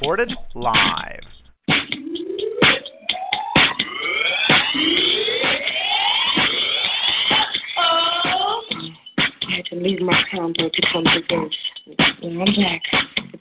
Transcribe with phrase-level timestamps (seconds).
[0.00, 1.20] Recorded live.
[1.68, 1.72] I
[9.56, 10.22] had to leave my
[10.68, 11.54] to come to this.
[12.22, 12.82] Well, I'm back.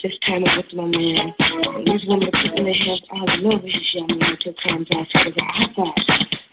[0.02, 1.34] This time my man.
[1.40, 2.20] And his young
[4.18, 4.38] man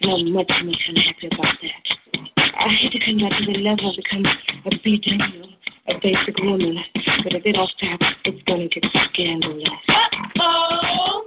[0.00, 1.84] not much makes him happy about that.
[2.58, 4.70] I to come back to the level become a
[5.88, 6.76] a basic woman.
[7.24, 9.68] But if it don't stop, it's gonna get scandalous.
[9.88, 11.26] Uh-oh.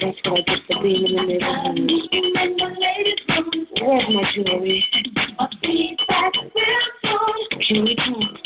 [0.00, 1.34] That's what I get for being in the
[2.44, 3.18] neighborhood.
[3.80, 4.84] Where's my jewelry?
[7.68, 8.39] Can we talk?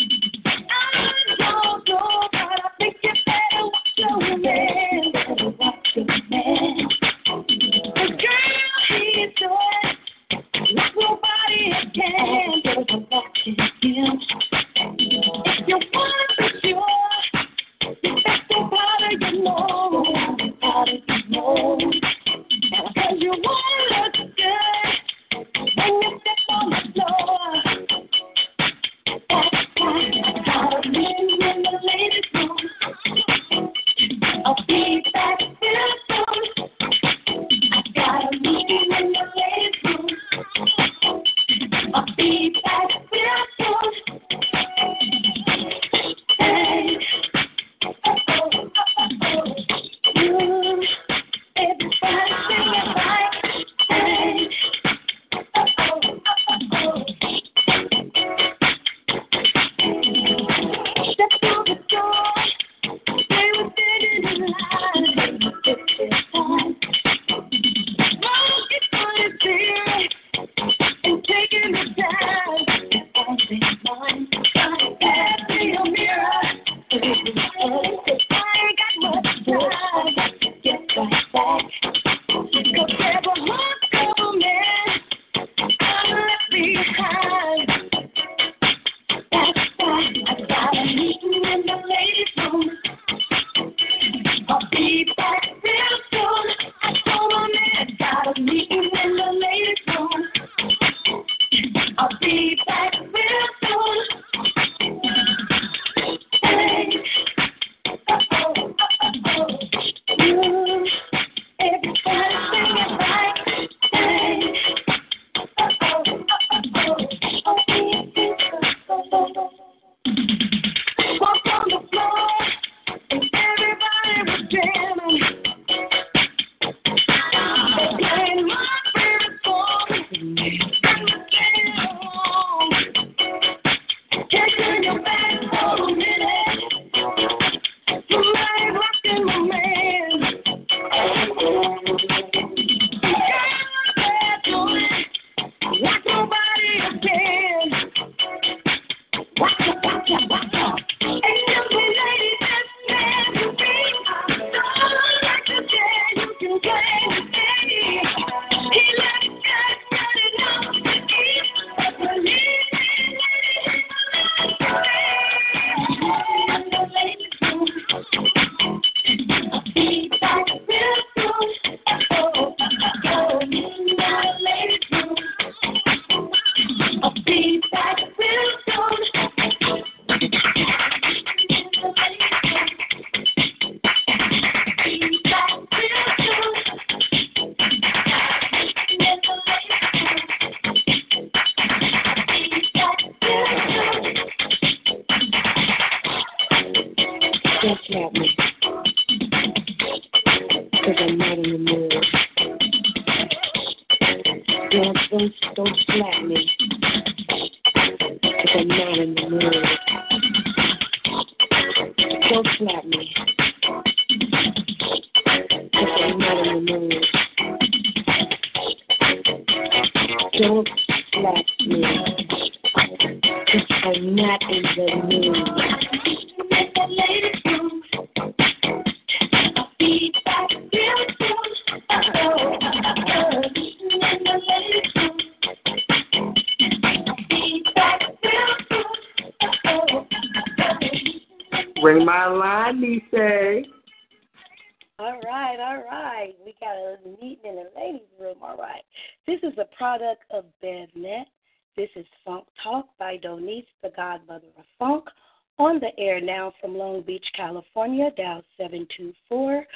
[257.44, 258.10] California.
[258.16, 259.66] Dial 724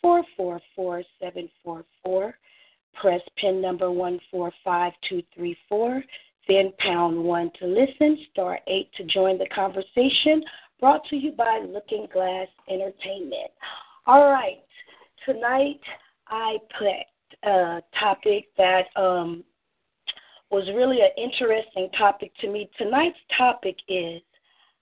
[0.00, 2.34] 444 744.
[2.94, 6.02] Press pin number 145234.
[6.48, 10.42] Then pound 1 to listen, star 8 to join the conversation.
[10.80, 13.50] Brought to you by Looking Glass Entertainment.
[14.06, 14.64] All right.
[15.26, 15.80] Tonight
[16.28, 19.44] I picked a topic that um,
[20.50, 22.70] was really an interesting topic to me.
[22.78, 24.22] Tonight's topic is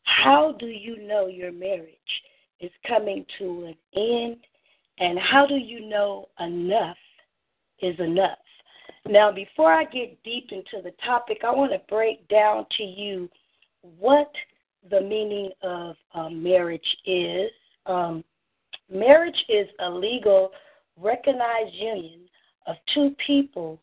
[0.05, 2.23] how do you know your marriage
[2.61, 4.37] is coming to an end
[4.99, 6.97] and how do you know enough
[7.81, 8.39] is enough?
[9.09, 13.29] Now, before I get deep into the topic, I want to break down to you
[13.99, 14.31] what
[14.91, 17.51] the meaning of uh, marriage is.
[17.87, 18.25] Um,
[18.91, 20.51] marriage is a legal,
[20.99, 22.21] recognized union
[22.67, 23.79] of two peoples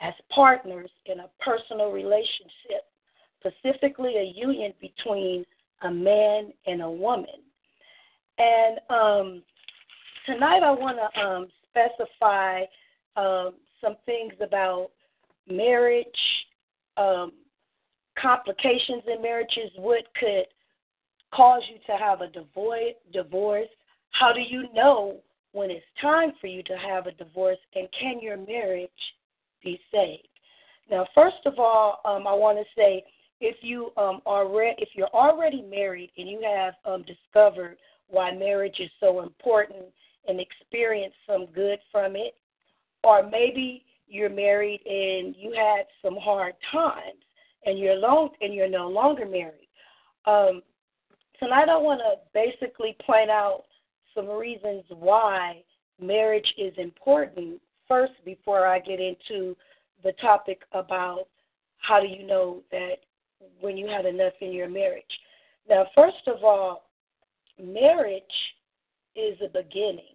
[0.00, 2.84] as partners in a personal relationship,
[3.40, 5.44] specifically a union between
[5.82, 7.42] a man and a woman.
[8.38, 9.42] And um,
[10.26, 12.62] tonight I want to um, specify
[13.16, 14.90] um, some things about
[15.50, 16.06] marriage,
[16.96, 17.32] um,
[18.20, 20.44] complications in marriages, what could
[21.34, 23.68] cause you to have a divorce.
[24.10, 25.18] How do you know
[25.52, 28.90] when it's time for you to have a divorce, and can your marriage
[29.62, 30.28] be saved?
[30.90, 33.04] Now, first of all, um, I want to say
[33.40, 36.74] if you um, are re- if you're already married and you have
[37.04, 37.76] discovered
[38.08, 39.84] why marriage is so important
[40.26, 42.34] and experience some good from it,
[43.04, 47.22] or maybe you're married and you had some hard times
[47.66, 49.68] and you're long and you're no longer married.
[50.26, 50.62] Um,
[51.38, 53.64] tonight, I want to basically point out
[54.14, 55.62] some reasons why
[56.00, 57.60] marriage is important.
[57.86, 59.56] First, before I get into
[60.02, 61.26] the topic about
[61.78, 62.96] how do you know that
[63.60, 65.04] when you have enough in your marriage.
[65.68, 66.87] Now, first of all,
[67.60, 68.22] marriage
[69.16, 70.14] is a beginning.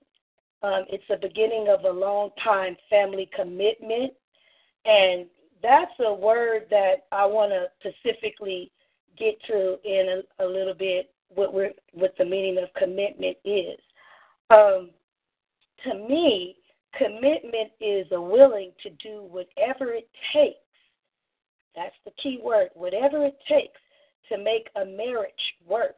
[0.62, 4.14] Um, it's a beginning of a long time family commitment,
[4.86, 5.26] and
[5.62, 8.72] that's a word that I want to specifically
[9.18, 11.12] get to in a, a little bit.
[11.30, 13.80] What we're what the meaning of commitment is.
[14.50, 14.92] Um,
[15.84, 16.56] to me,
[16.98, 20.58] commitment is a willing to do whatever it takes.
[21.76, 22.70] That's the key word.
[22.76, 23.80] Whatever it takes
[24.30, 25.34] to make a marriage
[25.68, 25.96] work.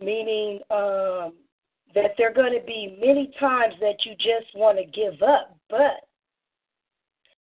[0.00, 1.34] Meaning um,
[1.94, 5.56] that there are going to be many times that you just want to give up,
[5.70, 6.08] but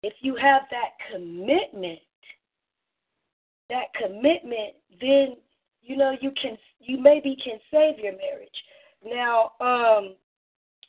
[0.02, 1.98] if you have that commitment,
[3.68, 5.36] that commitment, then
[5.82, 8.48] you know you can you maybe can save your marriage.
[9.04, 10.14] Now, um,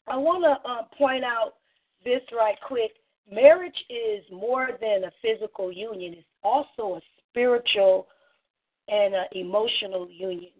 [0.08, 1.56] I want to uh, point out
[2.04, 2.92] this right quick.
[3.32, 8.08] Marriage is more than a physical union; it's also a spiritual
[8.88, 10.52] and an emotional union.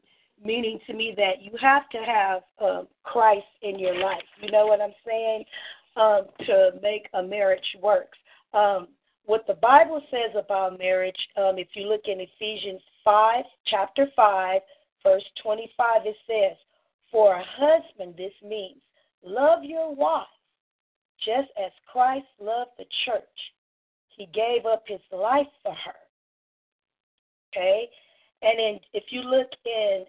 [0.44, 4.24] Meaning to me that you have to have um, Christ in your life.
[4.42, 5.44] You know what I'm saying?
[5.98, 8.10] Um, to make a marriage work.
[8.54, 8.88] Um,
[9.26, 14.62] what the Bible says about marriage, um, if you look in Ephesians 5, chapter 5,
[15.04, 16.58] verse 25, it says,
[17.12, 18.82] For a husband, this means,
[19.24, 20.26] love your wife
[21.20, 23.24] just as Christ loved the church.
[24.18, 25.96] He gave up his life for her.
[27.50, 27.90] Okay?
[28.42, 30.06] And then if you look in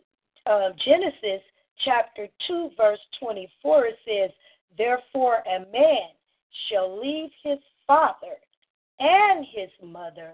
[0.51, 1.43] uh, Genesis
[1.85, 4.31] chapter 2, verse 24, it says,
[4.77, 6.11] Therefore a man
[6.69, 8.37] shall leave his father
[8.99, 10.33] and his mother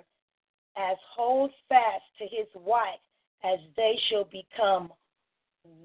[0.77, 3.01] as hold fast to his wife
[3.45, 4.93] as they shall become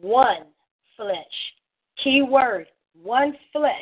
[0.02, 0.48] one
[0.98, 1.16] flesh.
[2.04, 2.68] Key word,
[3.02, 3.74] one flesh,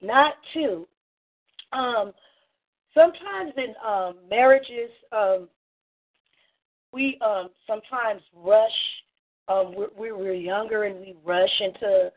[0.00, 0.86] not two.
[1.72, 2.12] Um,
[2.94, 5.48] sometimes in um, marriages, um,
[6.92, 8.70] we um, sometimes rush.
[9.48, 12.12] Um, we're, we're younger and we rush into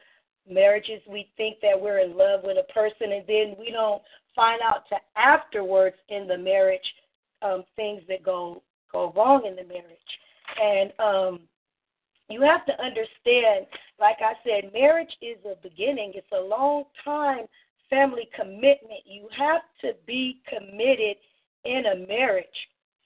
[0.49, 1.01] marriages.
[1.09, 4.01] We think that we're in love with a person, and then we don't
[4.35, 6.85] find out to afterwards in the marriage
[7.41, 10.11] um, things that go go wrong in the marriage.
[10.61, 11.39] And um,
[12.29, 13.65] you have to understand,
[13.99, 16.13] like I said, marriage is a beginning.
[16.15, 17.45] It's a long time
[17.89, 19.01] family commitment.
[19.05, 21.17] You have to be committed
[21.65, 22.45] in a marriage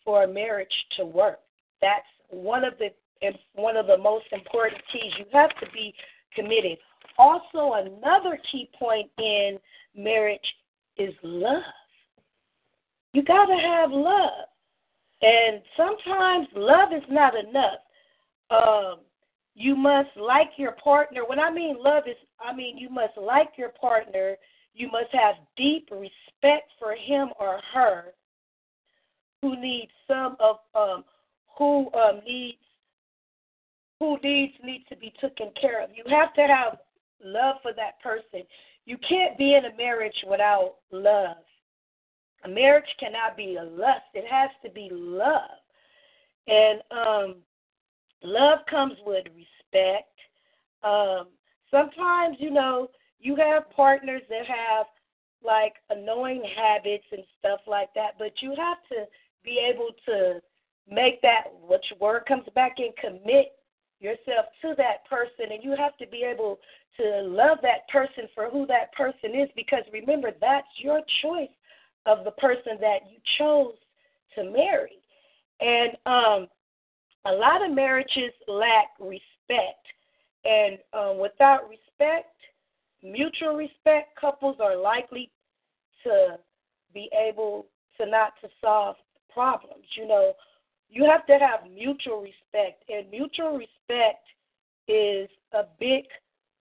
[0.05, 1.39] for a marriage to work.
[1.81, 2.89] That's one of the
[3.55, 5.11] one of the most important keys.
[5.17, 5.93] You have to be
[6.33, 6.77] committed.
[7.17, 9.57] Also, another key point in
[9.95, 10.39] marriage
[10.97, 11.63] is love.
[13.13, 14.47] You got to have love.
[15.21, 17.79] And sometimes love is not enough.
[18.49, 18.99] Um,
[19.55, 21.23] you must like your partner.
[21.27, 24.37] When I mean love is I mean you must like your partner.
[24.73, 28.13] You must have deep respect for him or her
[29.41, 31.03] who needs some of um
[31.57, 32.57] who um needs
[33.99, 35.89] who needs need to be taken care of.
[35.93, 36.77] You have to have
[37.23, 38.45] love for that person.
[38.85, 41.37] You can't be in a marriage without love.
[42.45, 44.05] A marriage cannot be a lust.
[44.13, 45.41] It has to be love.
[46.47, 47.35] And um
[48.23, 50.13] love comes with respect.
[50.83, 51.27] Um
[51.69, 52.89] sometimes, you know,
[53.19, 54.85] you have partners that have
[55.43, 59.05] like annoying habits and stuff like that, but you have to
[59.43, 60.41] be able to
[60.89, 63.58] make that which word comes back and commit
[63.99, 66.59] yourself to that person and you have to be able
[66.97, 71.49] to love that person for who that person is because remember that's your choice
[72.05, 73.75] of the person that you chose
[74.35, 74.99] to marry.
[75.59, 76.47] And um
[77.25, 79.85] a lot of marriages lack respect.
[80.45, 82.33] And um, without respect
[83.03, 85.31] mutual respect couples are likely
[86.03, 86.37] to
[86.93, 87.65] be able
[87.97, 88.95] to not to solve
[89.33, 89.83] problems.
[89.97, 90.33] You know
[90.89, 94.25] you have to have mutual respect, and mutual respect
[94.87, 96.05] is a big,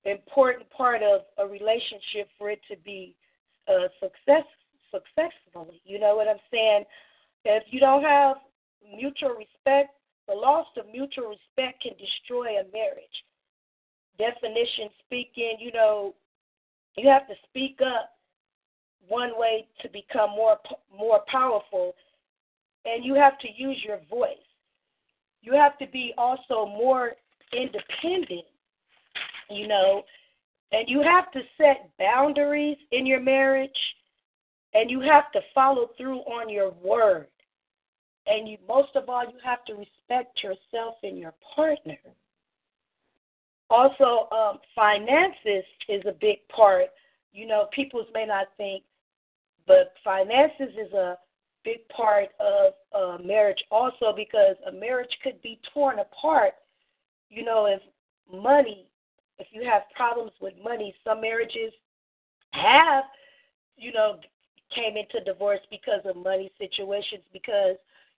[0.04, 3.14] important part of a relationship for it to be
[3.68, 4.44] uh, success
[4.90, 5.80] successfully.
[5.84, 6.84] You know what I'm saying?
[7.44, 8.36] If you don't have
[8.82, 9.94] mutual respect,
[10.28, 13.24] the loss of mutual respect can destroy a marriage.
[14.18, 16.14] Definition speaking, you know,
[16.96, 18.10] you have to speak up
[19.08, 20.58] one way to become more
[20.96, 21.94] more powerful
[22.88, 24.36] and you have to use your voice.
[25.42, 27.12] You have to be also more
[27.52, 28.46] independent,
[29.50, 30.02] you know,
[30.72, 33.70] and you have to set boundaries in your marriage
[34.74, 37.28] and you have to follow through on your word.
[38.26, 41.96] And you most of all you have to respect yourself and your partner.
[43.70, 46.86] Also, um, finances is a big part.
[47.32, 48.82] You know, people may not think,
[49.66, 51.16] but finances is a
[51.68, 56.54] big part of uh, marriage also because a marriage could be torn apart.
[57.28, 57.82] You know, if
[58.32, 58.86] money,
[59.38, 61.72] if you have problems with money, some marriages
[62.52, 63.04] have,
[63.76, 64.18] you know,
[64.74, 67.76] came into divorce because of money situations because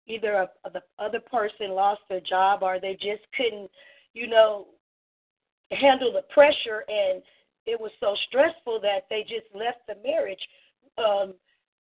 [0.06, 3.70] either a, a, the other person lost their job or they just couldn't,
[4.12, 4.66] you know,
[5.70, 7.22] handle the pressure and
[7.64, 10.40] it was so stressful that they just left the marriage.
[10.98, 11.34] Um,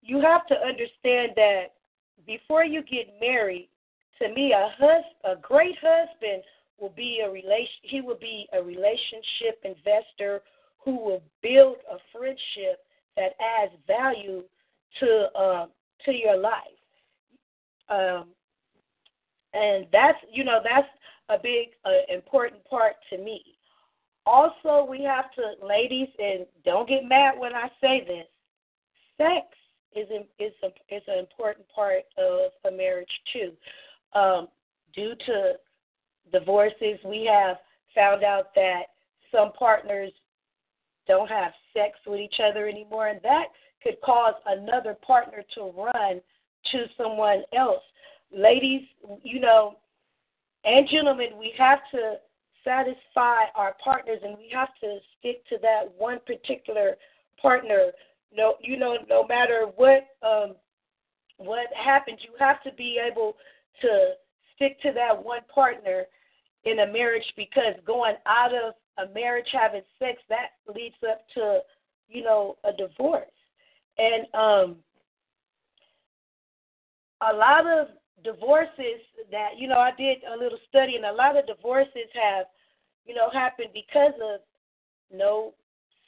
[0.05, 1.73] you have to understand that
[2.27, 3.69] before you get married,
[4.21, 6.43] to me, a hus- a great husband
[6.79, 7.81] will be a relation.
[7.83, 10.43] He will be a relationship investor
[10.85, 12.85] who will build a friendship
[13.17, 14.45] that adds value
[15.01, 15.71] to um,
[16.05, 16.81] to your life.
[17.89, 18.29] Um,
[19.53, 20.89] and that's you know that's
[21.29, 23.43] a big uh, important part to me.
[24.27, 28.27] Also, we have to, ladies, and don't get mad when I say this.
[29.19, 29.47] Sex
[29.95, 30.09] is
[30.39, 33.53] is a, is an important part of a marriage too.
[34.19, 34.49] Um,
[34.95, 35.53] due to
[36.33, 37.57] divorces, we have
[37.95, 38.83] found out that
[39.33, 40.13] some partners
[41.07, 43.47] don't have sex with each other anymore, and that
[43.83, 46.21] could cause another partner to run
[46.73, 47.83] to someone else.
[48.35, 48.83] Ladies,
[49.23, 49.77] you know,
[50.65, 52.15] and gentlemen, we have to
[52.65, 56.97] satisfy our partners and we have to stick to that one particular
[57.41, 57.91] partner
[58.35, 60.55] no you know no matter what um
[61.39, 63.37] what happens you have to be able
[63.81, 64.13] to
[64.55, 66.05] stick to that one partner
[66.65, 71.61] in a marriage because going out of a marriage having sex that leads up to
[72.09, 73.27] you know a divorce.
[73.99, 74.77] And um
[77.21, 77.89] a lot of
[78.23, 79.01] divorces
[79.31, 82.47] that you know I did a little study and a lot of divorces have
[83.05, 84.41] you know happened because of
[85.13, 85.55] no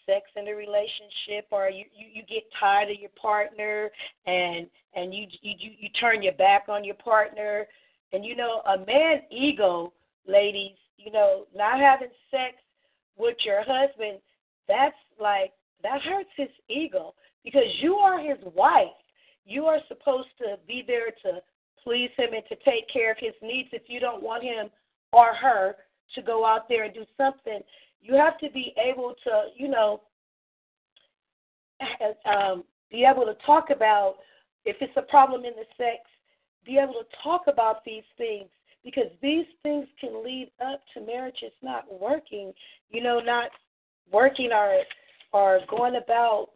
[0.06, 3.90] sex in the relationship or you, you you get tired of your partner
[4.26, 7.66] and and you you you turn your back on your partner.
[8.12, 9.92] And you know a man ego
[10.26, 12.54] ladies you know not having sex
[13.18, 14.18] with your husband
[14.68, 18.88] that's like that hurts his ego because you are his wife.
[19.44, 21.40] You are supposed to be there to
[21.82, 24.68] please him and to take care of his needs if you don't want him
[25.12, 25.76] or her
[26.14, 27.60] to go out there and do something,
[28.00, 30.02] you have to be able to, you know,
[32.24, 34.16] um, be able to talk about
[34.64, 36.00] if it's a problem in the sex,
[36.64, 38.48] be able to talk about these things
[38.84, 42.52] because these things can lead up to marriages not working,
[42.90, 43.50] you know, not
[44.12, 44.82] working or
[45.32, 46.48] or going about,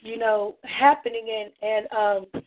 [0.00, 1.50] you know, happening.
[1.62, 2.42] And and um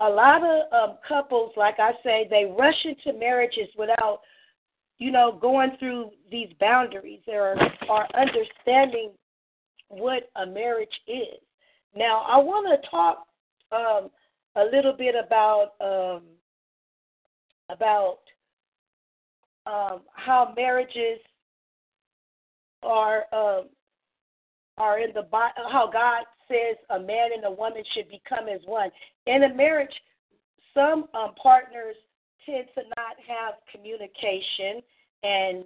[0.00, 4.20] a lot of um couples, like I say, they rush into marriages without,
[4.98, 7.56] you know, going through these boundaries or
[7.88, 9.10] or understanding
[9.88, 11.40] what a marriage is.
[11.96, 13.26] Now, I want to talk
[13.72, 14.10] um,
[14.56, 16.22] a little bit about um,
[17.70, 18.18] about
[19.66, 21.20] um, how marriages
[22.82, 23.68] are um,
[24.78, 28.90] are in the how God says a man and a woman should become as one.
[29.26, 29.94] In a marriage,
[30.74, 31.96] some um, partners
[32.46, 34.82] tend to not have communication
[35.22, 35.64] and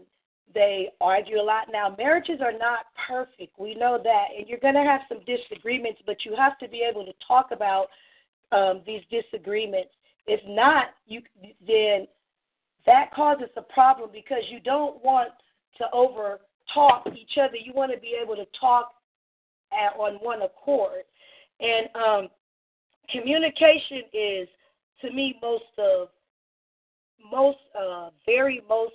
[0.54, 1.66] they argue a lot.
[1.70, 3.58] Now, marriages are not perfect.
[3.58, 6.82] We know that, and you're going to have some disagreements, but you have to be
[6.88, 7.88] able to talk about
[8.52, 9.90] um, these disagreements.
[10.26, 11.22] If not, you
[11.66, 12.06] then
[12.86, 15.30] that causes a problem because you don't want
[15.78, 16.40] to over
[16.72, 17.56] talk each other.
[17.56, 18.92] You want to be able to talk
[19.72, 21.04] at, on one accord.
[21.60, 22.28] And um,
[23.10, 24.48] communication is,
[25.02, 26.08] to me, most of
[27.30, 28.94] most uh, very most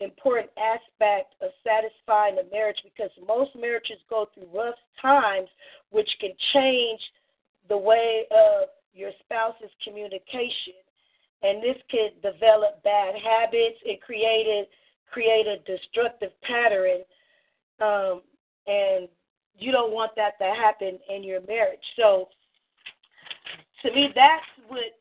[0.00, 5.48] important aspect of satisfying a marriage because most marriages go through rough times,
[5.90, 7.00] which can change
[7.68, 10.74] the way of your spouse's communication.
[11.42, 13.78] And this could develop bad habits.
[13.84, 14.66] It created
[15.14, 17.02] create a destructive pattern,
[17.80, 18.20] um,
[18.66, 19.08] and
[19.56, 21.78] you don't want that to happen in your marriage.
[21.96, 22.28] So,
[23.82, 24.98] to me, that's what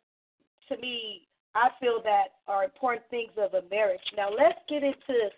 [0.70, 1.24] to me
[1.56, 4.02] I feel that are important things of a marriage.
[4.18, 5.30] Now, let's get into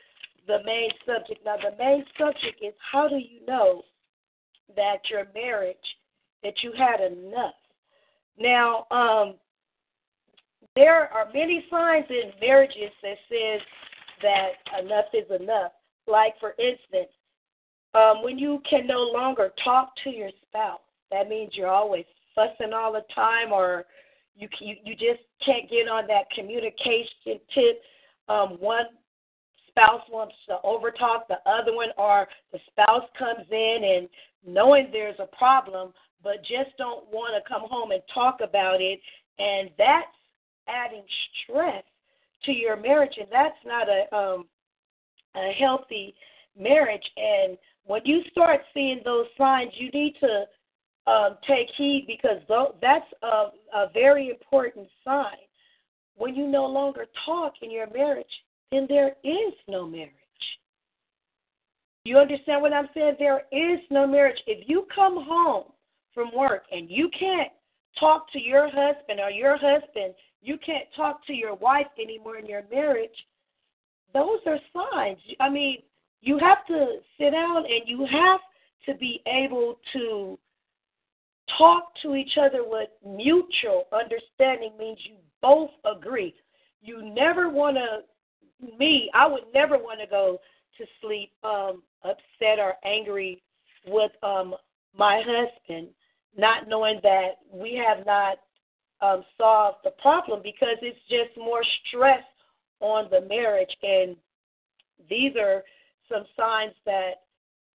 [0.47, 1.43] the main subject.
[1.45, 3.83] Now, the main subject is how do you know
[4.75, 5.77] that your marriage,
[6.43, 7.55] that you had enough?
[8.39, 9.35] Now, um,
[10.75, 13.61] there are many signs in marriages that says
[14.21, 15.71] that enough is enough.
[16.07, 17.11] Like, for instance,
[17.93, 20.79] um, when you can no longer talk to your spouse,
[21.11, 23.85] that means you're always fussing all the time or
[24.37, 27.81] you you, you just can't get on that communication tip.
[28.27, 28.85] Um, one
[29.69, 34.09] spouse wants to overtalk the other one, or the spouse comes in and
[34.45, 35.93] knowing there's a problem,
[36.23, 38.99] but just don't want to come home and talk about it,
[39.39, 40.07] and that's
[40.67, 41.03] adding
[41.43, 41.83] stress
[42.43, 44.45] to your marriage, and that's not a um,
[45.35, 46.15] a healthy
[46.57, 47.03] marriage.
[47.17, 50.45] And when you start seeing those signs, you need to
[51.07, 52.41] um, take heed because
[52.81, 55.37] that's a, a very important sign.
[56.17, 58.25] When you no longer talk in your marriage,
[58.71, 60.11] then there is no marriage.
[62.05, 63.15] You understand what I'm saying?
[63.19, 64.37] There is no marriage.
[64.47, 65.65] If you come home
[66.13, 67.51] from work and you can't
[67.99, 72.45] talk to your husband or your husband, you can't talk to your wife anymore in
[72.45, 73.09] your marriage,
[74.13, 75.17] those are signs.
[75.39, 75.79] I mean,
[76.21, 78.39] you have to sit down and you have
[78.85, 80.37] to be able to
[81.57, 86.33] talk to each other with mutual understanding means you both agree.
[86.81, 90.39] You never want to, me, I would never want to go
[90.77, 93.41] to sleep um, upset or angry
[93.87, 94.55] with um,
[94.97, 95.89] my husband,
[96.37, 98.37] not knowing that we have not
[99.01, 102.23] um, solved the problem because it's just more stress
[102.79, 103.75] on the marriage.
[103.83, 104.15] And
[105.09, 105.63] these are
[106.11, 107.21] some signs that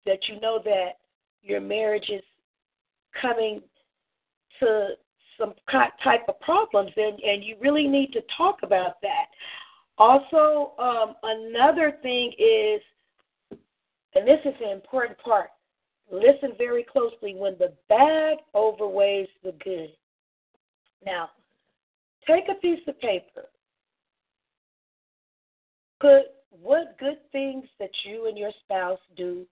[0.05, 0.99] that you know that
[1.43, 2.23] your marriage is
[3.21, 3.63] coming
[4.61, 4.89] to
[5.39, 9.27] some type of problems, and, and you really need to talk about that.
[9.99, 12.81] Also, um, another thing is,
[14.15, 15.51] and this is an important part,
[16.11, 19.91] listen very closely when the bad overweighs the good.
[21.05, 21.31] Now,
[22.27, 23.47] take a piece of paper,
[26.01, 26.23] put
[26.63, 29.47] what good things that you and your spouse do,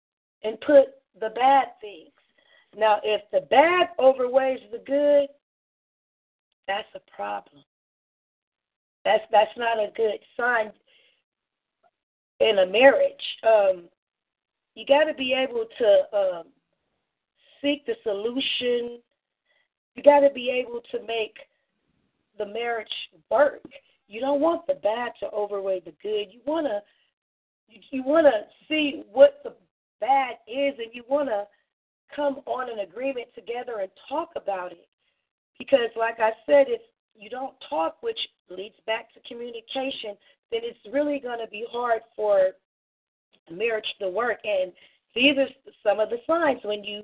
[0.43, 0.86] and put
[1.19, 2.12] the bad things.
[2.77, 5.27] Now, if the bad overweighs the good,
[6.67, 7.63] that's a problem.
[9.05, 10.71] That's that's not a good sign
[12.39, 13.13] in a marriage.
[13.45, 13.83] Um,
[14.75, 16.43] you got to be able to um,
[17.62, 18.99] seek the solution.
[19.95, 21.36] You got to be able to make
[22.38, 22.88] the marriage
[23.29, 23.62] work.
[24.07, 26.27] You don't want the bad to overweigh the good.
[26.31, 26.81] You want to
[27.67, 29.53] you, you want to see what the
[29.99, 31.45] bad is, and you want to
[32.15, 34.88] come on an agreement together and talk about it.
[35.60, 36.82] Because, like I said, if
[37.15, 40.15] you don't talk, which leads back to communication,
[40.52, 42.49] then it's really going to be hard for
[43.52, 44.39] marriage to work.
[44.43, 44.71] And
[45.15, 45.47] these are
[45.84, 47.04] some of the signs when you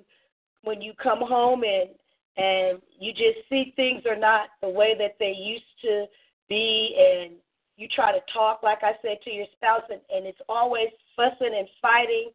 [0.64, 1.90] when you come home and
[2.38, 6.06] and you just see things are not the way that they used to
[6.48, 7.34] be and
[7.78, 11.56] you try to talk like I said to your spouse and, and it's always fussing
[11.58, 12.32] and fighting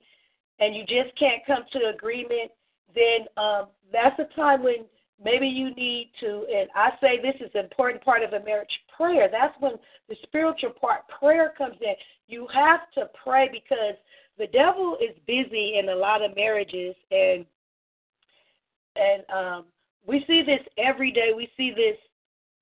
[0.61, 2.51] and you just can't come to agreement,
[2.95, 4.85] then um that's a time when
[5.23, 8.69] maybe you need to and I say this is an important part of a marriage
[8.97, 9.29] prayer.
[9.31, 9.73] That's when
[10.09, 11.95] the spiritual part prayer comes in.
[12.27, 13.97] You have to pray because
[14.39, 17.45] the devil is busy in a lot of marriages and
[18.97, 19.65] and um
[20.07, 21.33] we see this every day.
[21.35, 21.97] We see this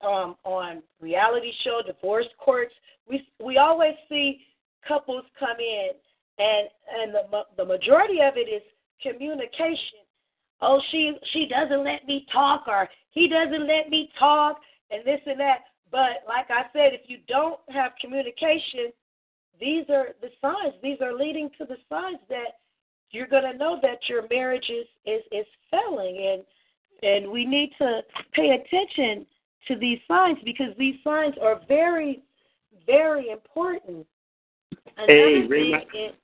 [0.01, 2.73] um on reality show, divorce courts.
[3.09, 4.41] We we always see
[4.87, 5.89] couples come in
[6.39, 6.67] and
[6.99, 8.61] and the the majority of it is
[9.01, 10.02] communication.
[10.63, 14.57] Oh, she she doesn't let me talk or he doesn't let me talk
[14.91, 15.59] and this and that.
[15.91, 18.91] But like I said, if you don't have communication,
[19.59, 20.73] these are the signs.
[20.81, 22.59] These are leading to the signs that
[23.11, 26.43] you're going to know that your marriage is is is failing, and
[27.03, 28.01] and we need to
[28.33, 29.25] pay attention
[29.67, 32.23] to these signs because these signs are very
[32.87, 34.05] very important.
[35.07, 36.15] Hey, Another ring thing is,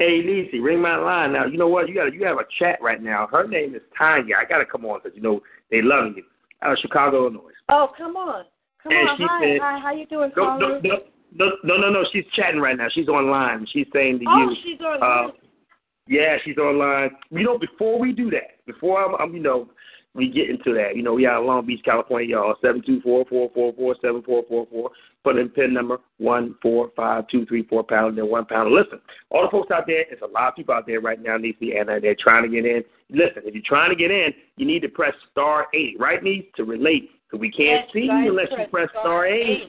[0.00, 1.44] hey, Lisi, ring my line now.
[1.44, 1.88] You know what?
[1.88, 3.28] You got you have a chat right now.
[3.30, 4.34] Her name is Tanya.
[4.40, 6.24] I got to come on because you know they love you.
[6.62, 7.52] Out of Chicago, Illinois.
[7.68, 8.44] oh come on,
[8.82, 10.80] come And on, hi, said- hi, how you doing, No, caller?
[10.82, 10.96] no,
[11.32, 12.04] no, no, no, no.
[12.12, 12.88] She's chatting right now.
[12.90, 13.66] She's online.
[13.72, 14.56] She's saying to oh, you.
[14.64, 15.02] she's on.
[15.02, 15.32] Uh,
[16.08, 17.10] yeah, she's online.
[17.30, 19.68] You know, before we do that, before I'm, I'm you know,
[20.14, 22.56] we get into that, you know, we out in Long Beach, California, y'all.
[22.60, 24.90] Seven two four four four four seven four four four.
[25.22, 28.72] Put in pin number one four five two three four pound and one pound.
[28.72, 31.36] Listen, all the folks out there, there's a lot of people out there right now,
[31.36, 32.82] Niecy, and uh, they're trying to get in.
[33.10, 36.46] Listen, if you're trying to get in, you need to press star eight, right, Niece,
[36.56, 37.10] to relate.
[37.26, 39.68] Because we can't Yes, see you unless you press star eight.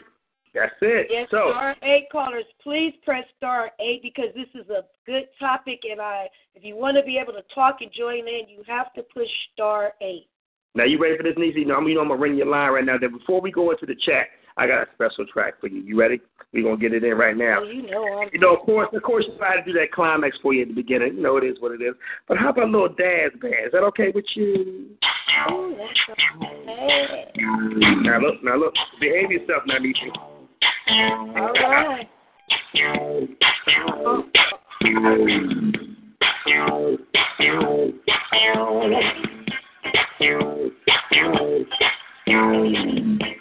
[0.54, 1.08] That's it.
[1.10, 5.82] Yes, so star eight callers, please press star eight because this is a good topic,
[5.90, 8.94] and I, if you want to be able to talk and join in, you have
[8.94, 10.28] to push star eight.
[10.76, 11.36] Now you ready for this?
[11.38, 12.98] You know, I'm, you know, I'm gonna ring your line right now.
[12.98, 15.82] Then before we go into the chat, I got a special track for you.
[15.82, 16.22] You ready?
[16.54, 17.62] We're gonna get it in right now.
[17.62, 20.38] Well, you know, I'm you know, of course, of course, try to do that climax
[20.42, 21.16] for you at the beginning.
[21.16, 21.96] You know, it is what it is.
[22.28, 23.68] But how about a little dance band?
[23.68, 24.90] Is that okay with you?
[25.50, 27.32] Oh, that's okay.
[28.04, 30.12] Now look, now look, behave yourself, now, Nisha.
[30.90, 32.10] All right.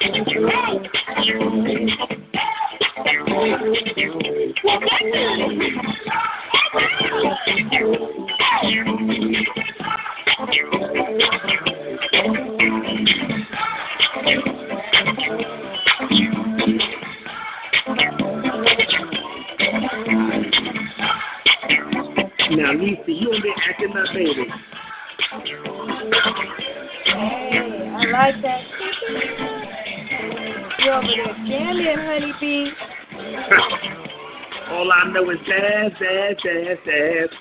[36.85, 37.31] dance.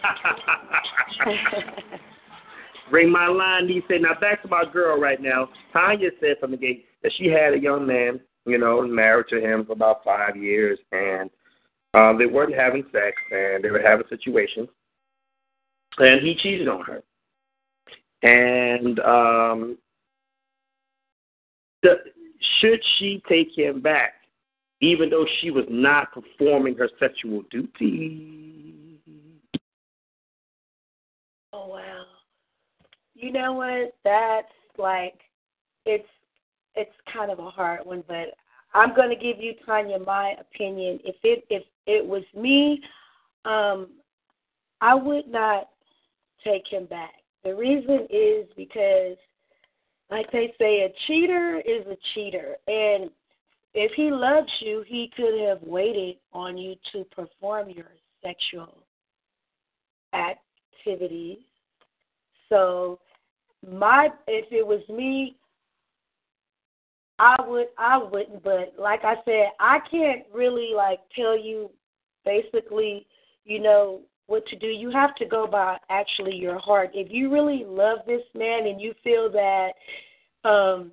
[2.90, 3.98] Bring my line, Lisa.
[4.00, 5.48] Now back to my girl right now.
[5.72, 9.40] Tanya said from the gate that she had a young man, you know, married to
[9.40, 11.30] him for about five years, and
[11.94, 14.68] uh, they weren't having sex, and they were having situations,
[15.98, 17.02] and he cheated on her.
[18.22, 19.78] And um,
[21.82, 21.94] the,
[22.60, 24.14] should she take him back,
[24.80, 28.98] even though she was not performing her sexual duty?
[31.52, 32.04] Oh wow.
[33.20, 33.94] You know what?
[34.02, 35.20] That's like
[35.84, 36.08] it's
[36.74, 38.34] it's kind of a hard one, but
[38.72, 41.00] I'm going to give you Tanya my opinion.
[41.04, 42.80] If it if it was me,
[43.44, 43.88] um
[44.80, 45.68] I would not
[46.42, 47.12] take him back.
[47.44, 49.16] The reason is because
[50.10, 53.10] like they say a cheater is a cheater and
[53.74, 58.78] if he loves you, he could have waited on you to perform your sexual
[60.12, 61.38] activities.
[62.48, 62.98] So
[63.68, 65.36] my if it was me
[67.18, 71.70] I would I wouldn't but like I said I can't really like tell you
[72.24, 73.06] basically
[73.44, 74.68] you know what to do.
[74.68, 76.90] You have to go by actually your heart.
[76.94, 79.72] If you really love this man and you feel that
[80.48, 80.92] um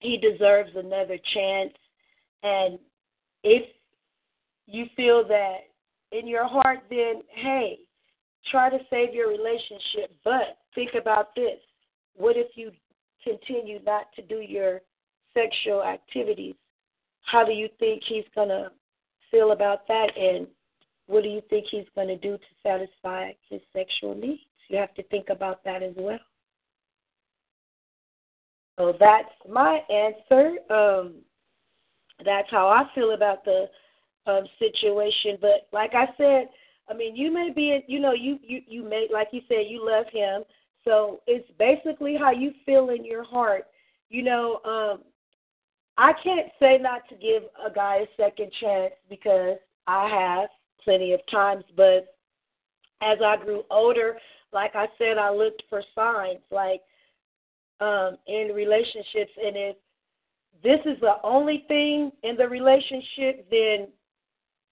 [0.00, 1.74] he deserves another chance
[2.42, 2.78] and
[3.44, 3.68] if
[4.66, 5.58] you feel that
[6.12, 7.78] in your heart then hey
[8.50, 10.16] try to save your relationship.
[10.24, 11.60] But think about this
[12.16, 12.70] what if you
[13.22, 14.80] continue not to do your
[15.32, 16.54] sexual activities?
[17.22, 18.70] How do you think he's going to
[19.30, 20.08] feel about that?
[20.16, 20.46] And
[21.06, 24.42] what do you think he's going to do to satisfy his sexual needs?
[24.68, 26.18] You have to think about that as well.
[28.78, 30.56] So that's my answer.
[30.70, 31.14] Um,
[32.24, 33.66] that's how I feel about the
[34.26, 35.38] um, situation.
[35.40, 36.48] But like I said,
[36.88, 39.86] I mean, you may be, you know, you you you may, like you said, you
[39.86, 40.42] love him.
[40.84, 43.66] So it's basically how you feel in your heart.
[44.10, 45.02] You know, um,
[45.96, 50.48] I can't say not to give a guy a second chance because I have
[50.82, 52.14] plenty of times, but
[53.02, 54.16] as I grew older,
[54.52, 56.80] like I said, I looked for signs like
[57.80, 59.76] um in relationships and if
[60.62, 63.88] this is the only thing in the relationship, then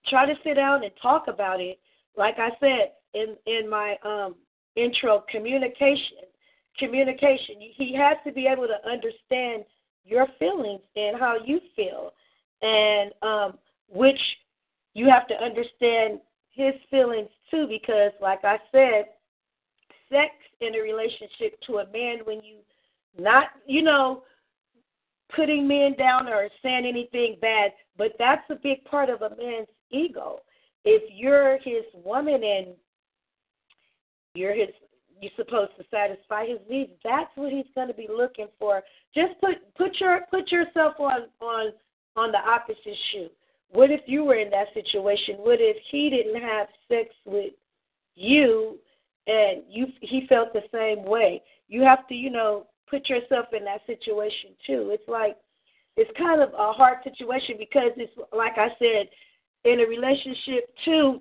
[0.06, 1.80] try to sit down and talk about it.
[2.16, 4.36] Like I said in in my um
[4.76, 6.18] intro, communication.
[6.78, 7.56] Communication.
[7.58, 9.64] He has to be able to understand
[10.04, 12.12] your feelings and how you feel,
[12.62, 13.58] and um,
[13.88, 14.18] which
[14.94, 19.06] you have to understand his feelings too, because like I said,
[20.10, 20.30] sex
[20.60, 22.58] in a relationship to a man when you
[23.18, 24.24] not, you know,
[25.34, 29.68] putting men down or saying anything bad, but that's a big part of a man's
[29.90, 30.40] ego.
[30.84, 32.68] If you're his woman and
[34.34, 34.68] you're his
[35.20, 36.90] you're supposed to satisfy his needs.
[37.04, 38.82] That's what he's going to be looking for.
[39.14, 41.72] Just put put your put yourself on on
[42.16, 43.28] on the opposite shoe.
[43.70, 45.36] What if you were in that situation?
[45.38, 47.52] What if he didn't have sex with
[48.14, 48.78] you
[49.26, 51.42] and you he felt the same way?
[51.68, 54.90] You have to, you know, put yourself in that situation too.
[54.92, 55.36] It's like
[55.96, 59.08] it's kind of a hard situation because it's like I said,
[59.64, 61.20] in a relationship too,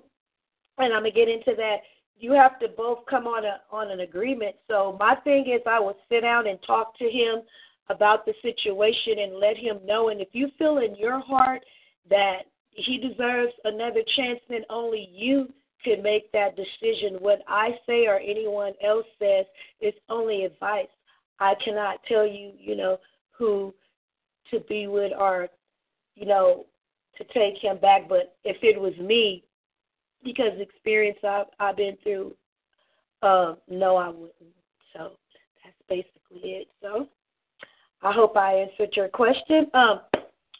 [0.78, 1.76] and I'm gonna get into that.
[2.22, 4.54] You have to both come on a on an agreement.
[4.68, 7.42] So my thing is, I will sit down and talk to him
[7.88, 10.08] about the situation and let him know.
[10.08, 11.62] And if you feel in your heart
[12.08, 17.16] that he deserves another chance, then only you can make that decision.
[17.18, 19.44] What I say or anyone else says
[19.80, 20.86] is only advice.
[21.40, 22.98] I cannot tell you, you know,
[23.32, 23.74] who
[24.52, 25.48] to be with or,
[26.14, 26.66] you know,
[27.18, 28.08] to take him back.
[28.08, 29.42] But if it was me,
[30.24, 32.34] because experience I've, I've been through,
[33.22, 34.32] uh, no, I wouldn't.
[34.92, 35.12] So
[35.64, 36.68] that's basically it.
[36.80, 37.08] So
[38.02, 39.66] I hope I answered your question.
[39.74, 40.00] Um,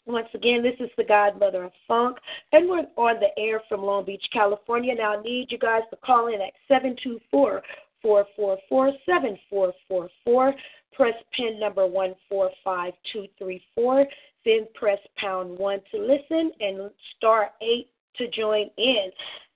[0.06, 2.16] once again, this is the Godmother of Funk,
[2.52, 4.96] and we're on the air from Long Beach, California.
[4.96, 7.62] Now, I need you guys to call in at 724
[8.02, 10.54] 444 7444.
[10.92, 14.06] Press pin number 145234.
[14.44, 19.10] Then press pound 1 to listen and star 8 to join in.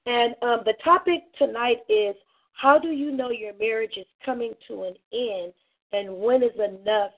[0.06, 2.14] And um, the topic tonight is
[2.52, 5.52] how do you know your marriage is coming to an end
[5.92, 7.10] and when is enough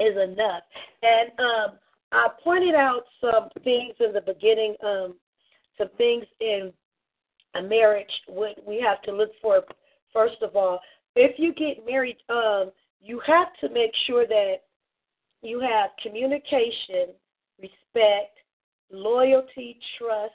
[0.00, 0.62] is enough?
[1.02, 1.78] And um,
[2.12, 5.14] I pointed out some things in the beginning, um,
[5.76, 6.72] some things in
[7.54, 9.62] a marriage what we have to look for.
[10.12, 10.80] First of all,
[11.16, 14.56] if you get married, um, you have to make sure that
[15.42, 17.14] you have communication,
[17.60, 18.38] respect,
[18.90, 20.32] loyalty, trust.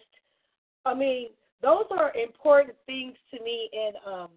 [0.85, 1.29] I mean,
[1.63, 4.29] those are important things to me in um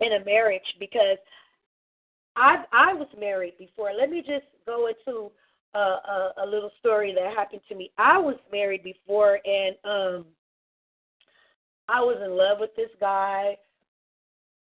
[0.00, 1.18] in a marriage because
[2.36, 3.92] I I was married before.
[3.92, 5.32] Let me just go into
[5.74, 7.90] a, a, a little story that happened to me.
[7.98, 10.26] I was married before, and um,
[11.88, 13.56] I was in love with this guy,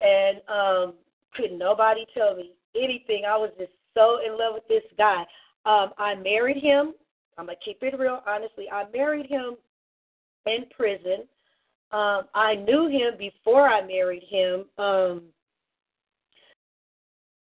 [0.00, 0.94] and um,
[1.34, 3.24] could nobody tell me anything.
[3.28, 5.24] I was just so in love with this guy.
[5.64, 6.94] Um, I married him.
[7.38, 8.66] I'm gonna keep it real, honestly.
[8.70, 9.56] I married him
[10.46, 11.24] in prison.
[11.92, 14.64] Um, I knew him before I married him.
[14.78, 15.22] Um,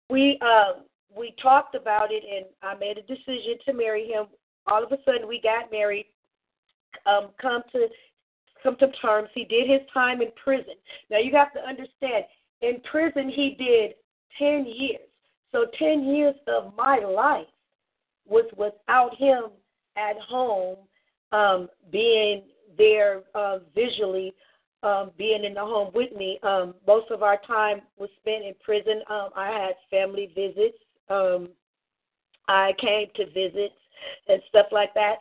[0.09, 0.81] we uh,
[1.15, 4.25] we talked about it, and I made a decision to marry him.
[4.67, 6.05] All of a sudden, we got married.
[7.05, 7.87] Um, come to
[8.61, 9.29] come to terms.
[9.33, 10.75] He did his time in prison.
[11.09, 12.25] Now you have to understand.
[12.61, 13.95] In prison, he did
[14.37, 15.01] ten years.
[15.51, 17.47] So ten years of my life
[18.27, 19.45] was without him
[19.97, 20.77] at home,
[21.31, 22.43] um, being
[22.77, 24.33] there uh, visually,
[24.83, 26.39] um, being in the home with me.
[26.43, 29.01] Um, most of our time was spent in prison.
[29.09, 30.77] Um, I had family visits
[31.09, 31.49] um,
[32.47, 33.71] I came to visit
[34.27, 35.15] and stuff like that.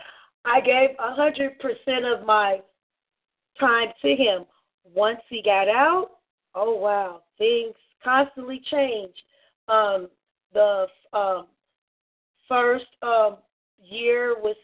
[0.45, 2.61] I gave a hundred percent of my
[3.59, 4.45] time to him.
[4.95, 6.11] Once he got out,
[6.55, 9.21] oh wow, things constantly changed.
[9.69, 10.09] Um,
[10.53, 11.47] the um,
[12.49, 13.38] first um,
[13.83, 14.57] year was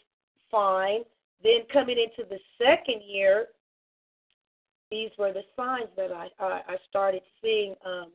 [0.50, 1.00] fine.
[1.42, 3.46] Then coming into the second year,
[4.90, 7.74] these were the signs that I I, I started seeing.
[7.85, 8.11] Um,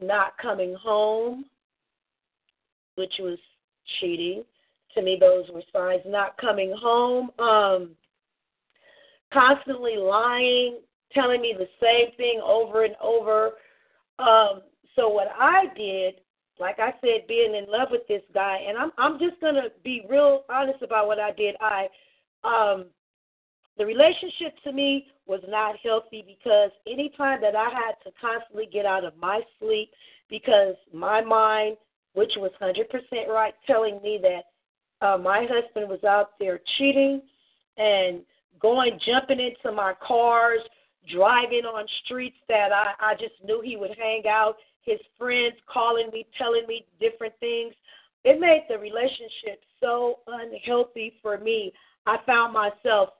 [0.00, 1.44] not coming home,
[2.94, 3.38] which was
[4.00, 4.44] cheating.
[4.94, 6.02] To me, those were signs.
[6.06, 7.90] Not coming home, um,
[9.32, 10.78] constantly lying,
[11.12, 13.52] telling me the same thing over and over.
[14.18, 14.62] Um,
[14.96, 16.14] so what I did,
[16.58, 20.04] like I said, being in love with this guy, and I'm I'm just gonna be
[20.10, 21.54] real honest about what I did.
[21.60, 21.88] I
[22.44, 22.86] um
[23.78, 28.84] the relationship to me was not healthy because anytime that I had to constantly get
[28.84, 29.90] out of my sleep
[30.28, 31.76] because my mind
[32.14, 37.22] which was 100% right, telling me that uh, my husband was out there cheating
[37.76, 38.20] and
[38.60, 40.60] going, jumping into my cars,
[41.12, 46.10] driving on streets that I, I just knew he would hang out, his friends calling
[46.12, 47.74] me, telling me different things.
[48.24, 51.72] It made the relationship so unhealthy for me.
[52.10, 53.10] I found myself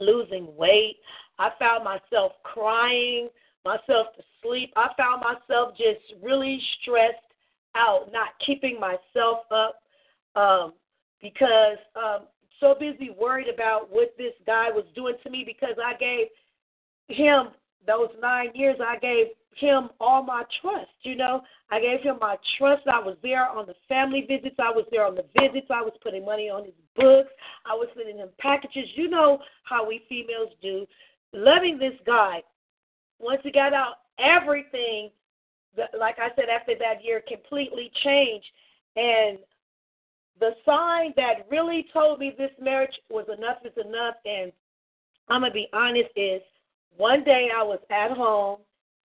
[0.00, 0.96] losing weight.
[1.38, 3.28] I found myself crying
[3.64, 4.72] myself to sleep.
[4.74, 7.14] I found myself just really stressed
[7.76, 9.76] out, not keeping myself up
[10.34, 10.72] um,
[11.20, 12.22] because um,
[12.58, 16.26] so busy worried about what this guy was doing to me because I gave
[17.06, 17.50] him
[17.86, 18.78] those nine years.
[18.84, 19.26] I gave
[19.56, 20.90] him all my trust.
[21.02, 22.82] You know, I gave him my trust.
[22.86, 24.56] I was there on the family visits.
[24.58, 25.66] I was there on the visits.
[25.70, 27.30] I was putting money on his books.
[27.64, 28.88] I was sending him packages.
[28.94, 30.86] You know how we females do.
[31.32, 32.42] Loving this guy.
[33.18, 35.10] Once he got out, everything,
[35.98, 38.46] like I said, after that year, completely changed.
[38.96, 39.38] And
[40.40, 44.52] the sign that really told me this marriage was enough is enough, and
[45.28, 46.42] I'm going to be honest, is
[46.96, 48.58] one day I was at home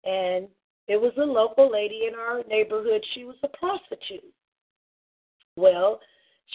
[0.05, 0.47] and
[0.87, 3.03] it was a local lady in our neighborhood.
[3.13, 4.23] She was a prostitute.
[5.55, 5.99] Well,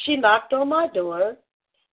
[0.05, 1.37] she knocked on my door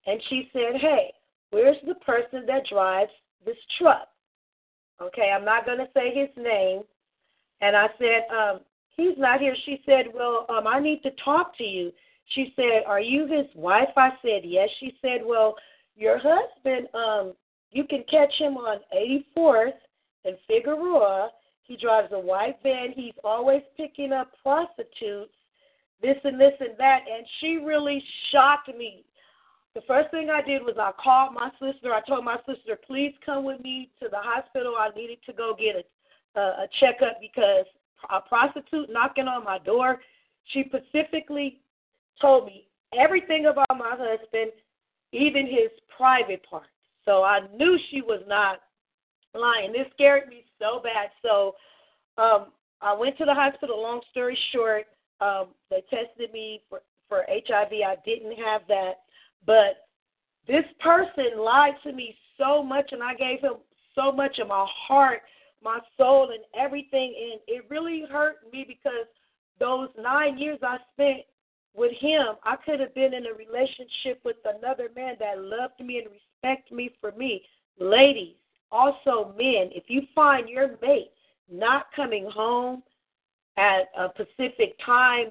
[0.06, 1.12] and she said, Hey,
[1.50, 3.12] where's the person that drives
[3.46, 4.08] this truck?
[5.02, 6.82] Okay, I'm not going to say his name.
[7.62, 8.60] And I said, um,
[8.98, 9.56] He's not here.
[9.66, 11.92] She said, Well, um, I need to talk to you.
[12.34, 13.90] She said, Are you his wife?
[13.96, 14.70] I said, Yes.
[14.80, 15.56] She said, Well,
[15.96, 17.34] your husband, um,
[17.72, 18.80] you can catch him on
[19.38, 19.72] 84th
[20.26, 21.30] in Figueroa.
[21.68, 22.94] He drives a white van.
[22.96, 25.34] He's always picking up prostitutes,
[26.02, 27.02] this and this and that.
[27.14, 28.02] And she really
[28.32, 29.04] shocked me.
[29.76, 31.94] The first thing I did was I called my sister.
[31.94, 34.76] I told my sister, please come with me to the hospital.
[34.80, 37.66] I needed to go get a, a, a checkup because
[38.10, 40.00] a prostitute knocking on my door.
[40.46, 41.60] She specifically
[42.22, 44.52] told me everything about my husband,
[45.12, 46.70] even his private parts.
[47.06, 48.60] So I knew she was not
[49.40, 49.72] lying.
[49.72, 51.10] This scared me so bad.
[51.22, 51.56] So
[52.18, 52.48] um,
[52.82, 53.82] I went to the hospital.
[53.82, 54.86] Long story short,
[55.22, 57.72] um, they tested me for, for HIV.
[57.86, 59.02] I didn't have that.
[59.46, 59.88] But
[60.48, 63.56] this person lied to me so much, and I gave him
[63.96, 65.22] so much of my heart,
[65.64, 67.14] my soul, and everything.
[67.32, 69.08] And it really hurt me because
[69.60, 71.22] those nine years I spent
[71.76, 76.00] with him, I could have been in a relationship with another man that loved me
[76.00, 77.44] and respected me for me.
[77.80, 78.36] Ladies,
[78.72, 81.12] also men, if you find your mate
[81.52, 82.84] not coming home
[83.58, 85.28] at a specific time,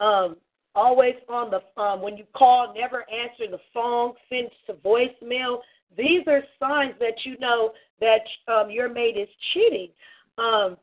[0.00, 0.36] um,
[0.74, 5.58] always on the um, when you call, never answer the phone, send to voicemail.
[5.96, 9.88] These are signs that you know that um, your mate is cheating.
[10.38, 10.76] Um,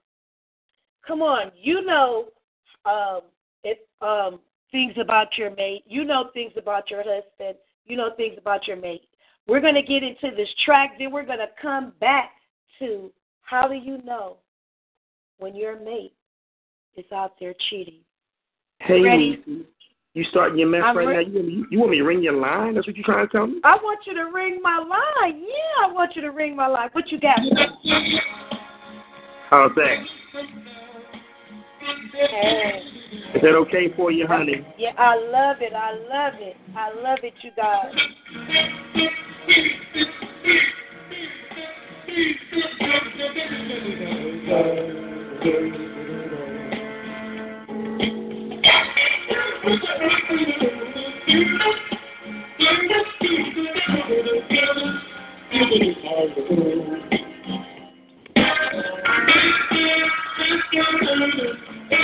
[1.06, 2.26] come on, you know
[2.86, 3.22] um,
[3.64, 4.40] it, um,
[4.72, 5.84] things about your mate.
[5.88, 7.58] You know things about your husband.
[7.86, 9.08] You know things about your mate.
[9.48, 12.32] We're going to get into this track, then we're going to come back
[12.80, 14.38] to how do you know
[15.40, 16.14] when your mate
[16.98, 18.00] is out there cheating?
[18.80, 19.42] Hey, Ready?
[20.14, 21.32] you starting your mess I'm right re- now?
[21.32, 22.76] You, want me- you want me to ring your line?
[22.76, 23.62] That's what you're trying to tell me?
[23.64, 25.40] I want you to ring my line.
[25.40, 26.90] Yeah, I want you to ring my line.
[26.92, 27.40] What you got?
[29.50, 30.06] How's that?
[31.88, 32.82] Hey.
[33.36, 34.66] Is that okay for you, honey?
[34.78, 35.74] Yeah, I love it.
[35.74, 36.58] I love it.
[36.76, 37.94] I love it, you guys.
[61.90, 62.00] When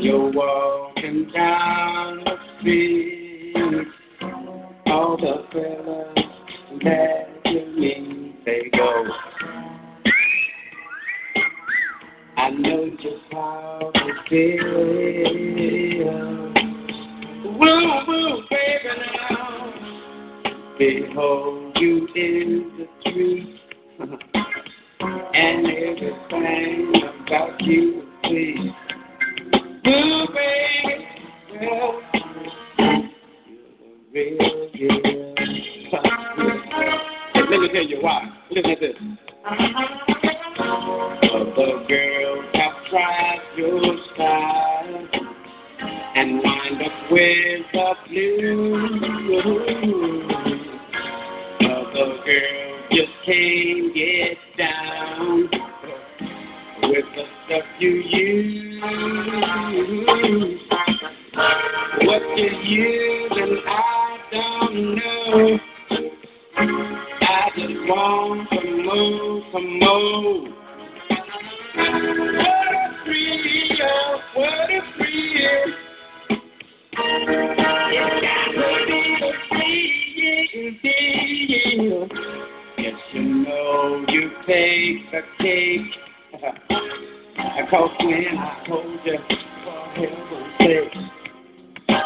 [0.00, 3.54] you're walking down the street,
[4.86, 6.18] all the fellas
[6.82, 9.04] that you meet, they go.
[12.38, 14.74] I know just how to feel.
[17.58, 18.94] Woo, woo, baby,
[19.30, 19.53] now.
[20.76, 23.60] Behold you in the street,
[25.34, 26.92] and everything
[27.24, 28.72] about you is
[29.86, 31.06] Ooh, baby,
[31.60, 32.00] well,
[33.46, 35.34] you're the real deal.
[37.50, 38.20] Let me tell you why.
[38.50, 38.96] Listen to this.
[41.34, 43.80] Other girls have tried your
[44.14, 45.08] style
[46.16, 50.33] and wind up with the blues.
[51.94, 55.48] Other girls just can't get down
[56.82, 58.82] with the stuff you use.
[62.02, 65.58] What you use and I don't know.
[67.20, 70.48] I just want some more, some more.
[72.36, 75.66] What a thrill, what a thrill.
[84.46, 85.92] You take the cake.
[87.70, 89.18] Cause when I told you,
[89.64, 90.94] for heaven's sake,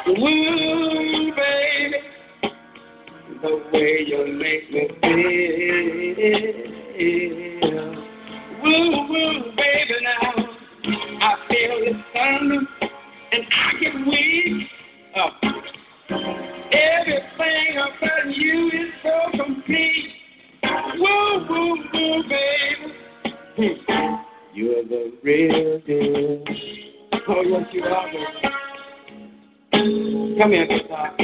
[0.06, 1.98] woo, baby,
[3.42, 5.28] the way you make me feel.
[8.62, 10.34] Woo, woo, baby, now
[11.20, 12.60] I feel it thunder
[13.32, 14.68] and I get weak.
[15.16, 15.30] Uh,
[16.72, 17.68] everything
[20.98, 23.74] Woo, woo, woo, baby.
[24.52, 26.44] You're the real deal.
[27.28, 28.06] Oh, yes, you are.
[29.72, 30.36] Baby.
[30.40, 31.14] Come here, guitar.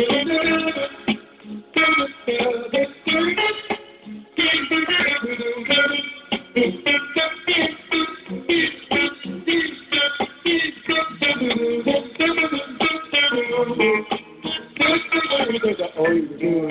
[15.96, 16.68] Oh, you do,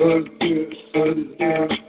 [0.00, 1.83] oh, you do, oh, you do.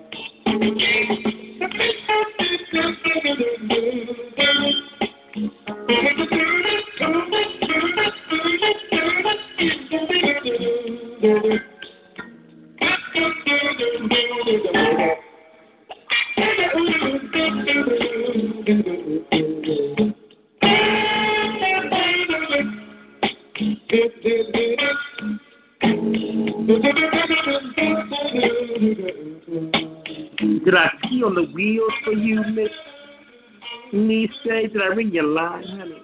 [34.96, 36.02] Did ring your line, honey?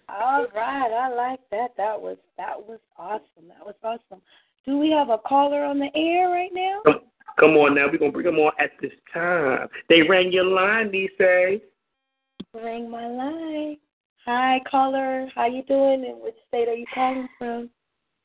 [0.08, 1.70] All right, I like that.
[1.76, 3.48] That was that was awesome.
[3.48, 4.22] That was awesome.
[4.64, 6.80] Do we have a caller on the air right now?
[6.84, 7.00] come,
[7.38, 7.86] come on now.
[7.86, 9.68] We're going to bring them on at this time.
[9.88, 11.10] They rang your line, Niece.
[11.20, 13.76] Ring my line.
[14.26, 15.28] Hi, caller.
[15.34, 16.04] How you doing?
[16.06, 17.70] And which state are you calling from?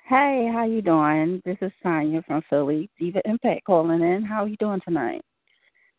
[0.07, 1.41] Hey, how you doing?
[1.45, 4.23] This is Tanya from Philly, Diva Impact calling in.
[4.23, 5.21] How are you doing tonight?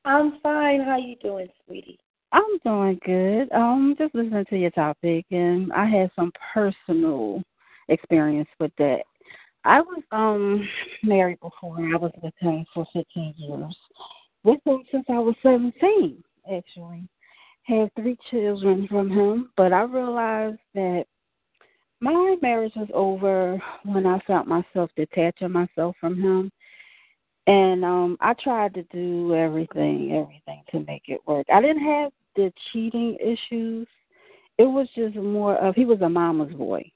[0.05, 0.81] I'm fine.
[0.81, 1.99] How you doing, sweetie?
[2.33, 3.53] I'm doing good.
[3.53, 7.43] Um, just listening to your topic, and I had some personal
[7.89, 9.03] experience with that.
[9.65, 10.69] I was um
[11.03, 11.79] married before.
[11.79, 13.77] I was with him for 15 years.
[14.45, 16.23] With him since I was 17,
[16.53, 17.09] actually.
[17.65, 21.07] Had three children from him, but I realized that
[22.01, 26.53] my marriage was over when I felt myself detaching myself from him.
[27.47, 31.47] And um I tried to do everything, everything to make it work.
[31.53, 33.87] I didn't have the cheating issues.
[34.59, 36.91] It was just more of he was a mama's boy.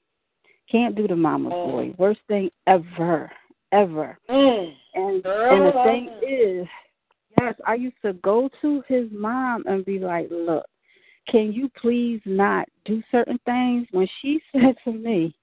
[0.71, 1.71] Can't do the mama's Oh.
[1.71, 1.95] boy.
[1.99, 3.31] Worst thing ever,
[3.73, 4.19] ever.
[4.29, 4.75] Mm.
[4.95, 6.69] And Girl, and the thing is,
[7.39, 10.67] yes, I used to go to his mom and be like, Look,
[11.29, 13.87] can you please not do certain things?
[13.93, 15.35] When she said to me,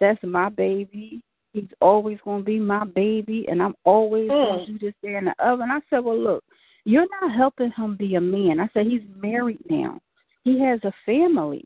[0.00, 1.22] That's my baby,
[1.60, 4.66] he's always gonna be my baby and I'm always Mm.
[4.66, 6.44] do this there and the other and I said, Well look,
[6.84, 8.60] you're not helping him be a man.
[8.60, 10.00] I said, He's married now.
[10.44, 11.64] He has a family.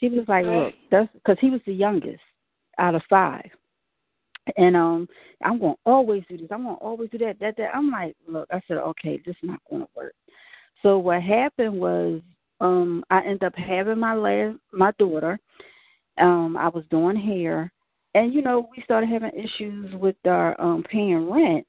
[0.00, 0.46] She was like.
[0.46, 2.22] Look, that's because he was the youngest
[2.78, 3.48] out of five.
[4.56, 5.08] And um,
[5.44, 6.48] I'm gonna always do this.
[6.50, 7.38] I'm gonna always do that.
[7.38, 7.74] That that.
[7.74, 8.48] I'm like, look.
[8.50, 10.14] I said, okay, this is not gonna work.
[10.82, 12.22] So what happened was,
[12.60, 15.38] um, I ended up having my last my daughter.
[16.18, 17.70] Um, I was doing hair,
[18.14, 21.66] and you know we started having issues with our um paying rent.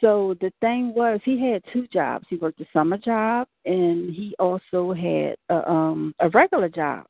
[0.00, 2.24] So the thing was, he had two jobs.
[2.30, 7.06] He worked a summer job, and he also had a, um a regular job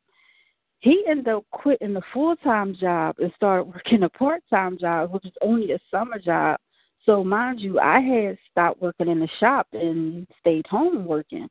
[0.80, 5.12] he ended up quitting the full time job and started working a part time job,
[5.12, 6.58] which was only a summer job.
[7.04, 11.48] So mind you, I had stopped working in the shop and stayed home working.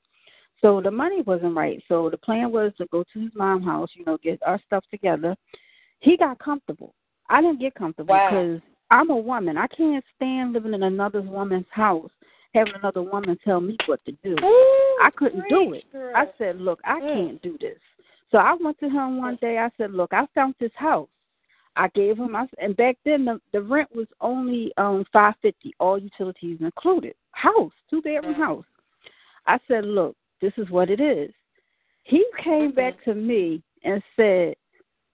[0.61, 1.81] So the money wasn't right.
[1.87, 4.83] So the plan was to go to his mom's house, you know, get our stuff
[4.91, 5.35] together.
[5.99, 6.93] He got comfortable.
[7.29, 8.29] I didn't get comfortable Wow.
[8.29, 8.61] because
[8.91, 9.57] I'm a woman.
[9.57, 12.11] I can't stand living in another woman's house,
[12.53, 14.35] having another woman tell me what to do.
[15.01, 15.91] I couldn't do it.
[15.91, 16.15] Girl.
[16.15, 17.13] I said, look, I Mm.
[17.13, 17.79] can't do this.
[18.31, 19.57] So I went to him one day.
[19.57, 21.09] I said, look, I found this house.
[21.75, 25.73] I gave him, I, and back then the the rent was only um five fifty,
[25.79, 27.15] all utilities included.
[27.31, 28.65] House, two bedroom house.
[29.47, 31.31] I said, look, this is what it is.
[32.03, 34.55] He came back to me and said,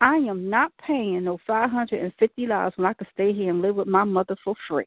[0.01, 3.49] I am not paying no five hundred and fifty dollars when I could stay here
[3.49, 4.85] and live with my mother for free.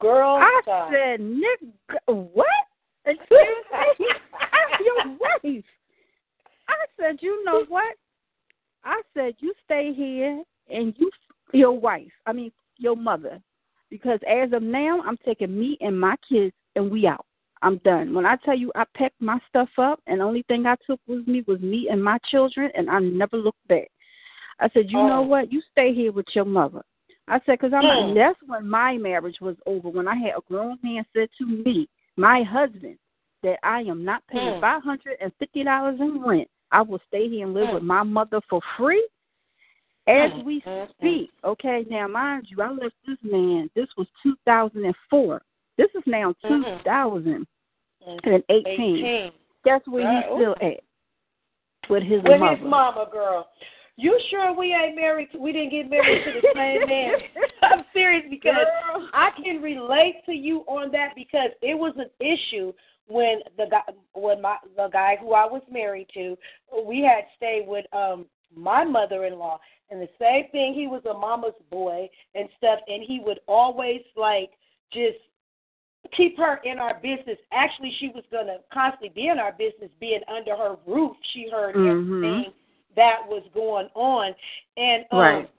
[0.00, 0.90] Girl, I stop.
[0.90, 2.46] said, nigga, what?
[3.04, 3.28] Excuse
[3.98, 4.06] me?
[4.84, 5.64] Your wife.
[6.68, 7.94] I said, you know what?
[8.84, 11.10] I said, you stay here and you,
[11.52, 13.40] your wife, I mean, your mother.
[13.90, 17.26] Because as of now, I'm taking me and my kids and we out.
[17.60, 18.12] I'm done.
[18.12, 20.98] When I tell you I packed my stuff up and the only thing I took
[21.06, 23.88] with me was me and my children and I never looked back.
[24.60, 25.22] I said, you know Oh.
[25.22, 25.52] what?
[25.52, 26.82] You stay here with your mother.
[27.28, 27.84] I said, because I'm.
[27.84, 28.14] Mm.
[28.14, 29.88] That's when my marriage was over.
[29.88, 32.98] When I had a grown man said to me, my husband,
[33.42, 34.60] that I am not paying Mm.
[34.60, 36.48] five hundred and fifty dollars in rent.
[36.70, 37.74] I will stay here and live Mm.
[37.74, 39.06] with my mother for free.
[40.08, 40.60] As we
[40.98, 41.86] speak, okay.
[41.88, 43.70] Now, mind you, I left this man.
[43.76, 45.42] This was two thousand and four.
[45.76, 46.82] This is now two Mhm.
[48.04, 48.20] Mm.
[48.24, 48.96] and eighteen.
[49.04, 49.32] 18.
[49.64, 50.80] That's where Right, he's still at
[51.88, 52.56] with his With mother.
[52.56, 53.48] his mama, girl.
[53.96, 55.28] You sure we ain't married?
[55.32, 57.12] To, we didn't get married to the same man.
[57.62, 59.08] I'm serious because Girl.
[59.12, 62.72] I can relate to you on that because it was an issue
[63.08, 63.82] when the guy
[64.14, 66.36] when my the guy who I was married to,
[66.86, 69.58] we had stayed with um my mother in law
[69.90, 74.02] and the same thing he was a mama's boy and stuff and he would always
[74.16, 74.50] like
[74.92, 75.18] just
[76.16, 77.38] keep her in our business.
[77.52, 81.16] Actually she was gonna constantly be in our business, being under her roof.
[81.32, 81.90] She heard Mhm.
[81.90, 82.52] everything
[82.96, 84.34] that was going on.
[84.76, 85.50] And um Right.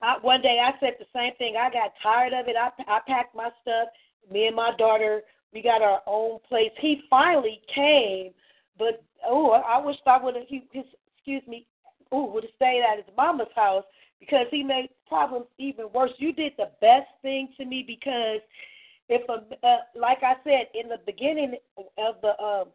[0.00, 1.56] I, one day I said the same thing.
[1.56, 2.56] I got tired of it.
[2.56, 3.88] I I packed my stuff.
[4.30, 6.70] Me and my daughter, we got our own place.
[6.80, 8.32] He finally came,
[8.78, 10.44] but oh, I wish I would have.
[10.50, 11.66] Excuse me,
[12.12, 13.84] oh, would have stayed at his mama's house
[14.20, 16.10] because he made problems even worse.
[16.18, 18.40] You did the best thing to me because
[19.08, 22.68] if a uh, like I said in the beginning of the um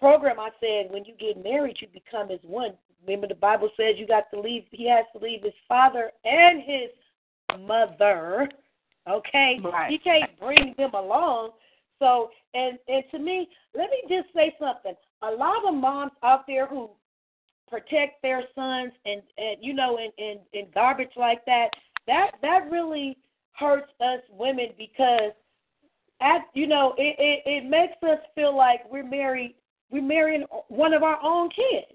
[0.00, 2.72] program, I said when you get married, you become as one.
[3.06, 4.64] Remember, the Bible says you got to leave.
[4.70, 6.90] He has to leave his father and his
[7.60, 8.48] mother.
[9.08, 9.90] Okay, Right.
[9.90, 11.50] he can't bring them along.
[11.98, 14.94] So, and and to me, let me just say something.
[15.22, 16.90] A lot of moms out there who
[17.68, 21.68] protect their sons and and you know in in, in garbage like that,
[22.06, 23.16] that that really
[23.52, 25.32] hurts us women because
[26.20, 29.54] at you know it, it it makes us feel like we're married
[29.90, 31.86] we're marrying one of our own kids.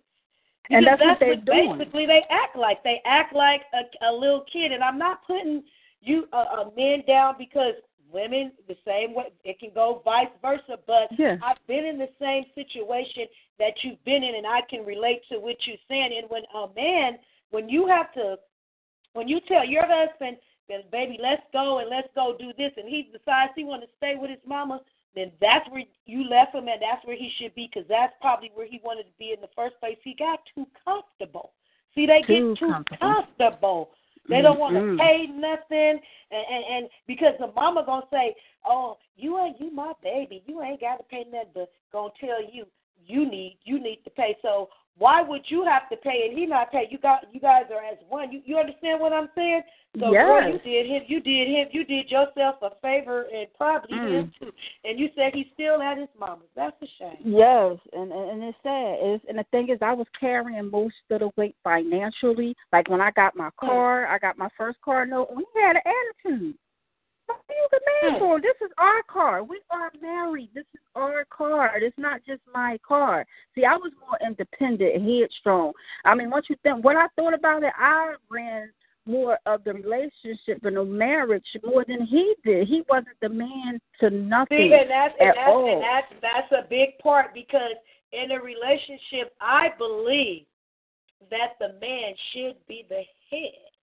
[0.69, 1.77] And Because that's what they're doing.
[1.77, 2.83] basically they act like.
[2.83, 5.63] They act like a, a little kid, and I'm not putting
[6.01, 7.73] you uh, uh, men down because
[8.11, 10.79] women the same way it can go vice versa.
[10.87, 11.37] But Yeah.
[11.43, 13.25] I've been in the same situation
[13.59, 16.17] that you've been in, and I can relate to what you're saying.
[16.17, 17.19] And when a man,
[17.51, 18.37] when you have to,
[19.13, 20.37] when you tell your husband
[20.91, 24.15] baby, let's go and let's go do this, and he decides he want to stay
[24.17, 24.81] with his mama,
[25.15, 28.51] then that's where you left him, and that's where he should be, because that's probably
[28.53, 29.97] where he wanted to be in the first place.
[30.03, 31.51] He got too comfortable.
[31.93, 33.23] See, they Too get too comfortable.
[33.23, 33.89] comfortable.
[34.27, 36.01] They don't want to pay nothing,
[36.31, 38.35] and, and and because the mama gonna say,
[38.65, 40.43] "Oh, you ain't you my baby.
[40.47, 42.65] You ain't got to pay nothing." But gonna tell you,
[43.05, 44.35] you need you need to pay.
[44.41, 46.87] So why would you have to pay and he not pay?
[46.89, 48.31] You got you guys are as one.
[48.31, 49.61] You you understand what I'm saying?
[49.99, 51.03] So girl, you did him.
[51.07, 51.67] You did him.
[51.71, 54.11] You did yourself a favor and probably Mm.
[54.11, 54.51] him too.
[54.83, 56.47] And you said he's still at his mama's.
[56.55, 57.17] That's a shame.
[57.23, 58.97] Yes, and and it's sad.
[59.01, 62.55] It's, and the thing is, I was carrying most of the weight financially.
[62.71, 65.29] Like when I got my car, I got my first car note.
[65.35, 66.55] We had an attitude.
[67.27, 68.41] What are you the man for?
[68.41, 69.43] This is our car.
[69.43, 70.49] We are married.
[70.53, 71.71] This is our car.
[71.75, 73.25] It's not just my car.
[73.53, 75.73] See, I was more independent, headstrong.
[76.03, 78.69] I mean, once you think what I thought about it, I ran
[79.05, 82.67] more of the relationship and the marriage more than he did.
[82.67, 85.71] He wasn't the man to nothing See, and that's and that's, all.
[85.71, 87.77] and that's that's a big part because
[88.11, 90.45] in a relationship, I believe
[91.29, 93.74] that the man should be the head.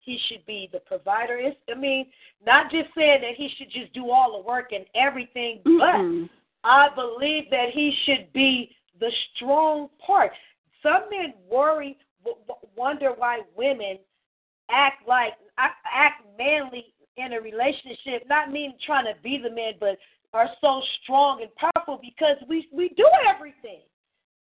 [0.00, 1.36] He should be the provider.
[1.36, 2.06] It's, I mean,
[2.44, 6.28] not just saying that he should just do all the work and everything, but Mm-mm.
[6.64, 10.32] I believe that he should be the strong part.
[10.82, 13.98] Some men worry, w- w- wonder why women
[14.70, 16.86] act like act act manly
[17.16, 18.26] in a relationship.
[18.28, 19.98] Not mean trying to be the man, but
[20.32, 23.80] are so strong and powerful because we we do everything.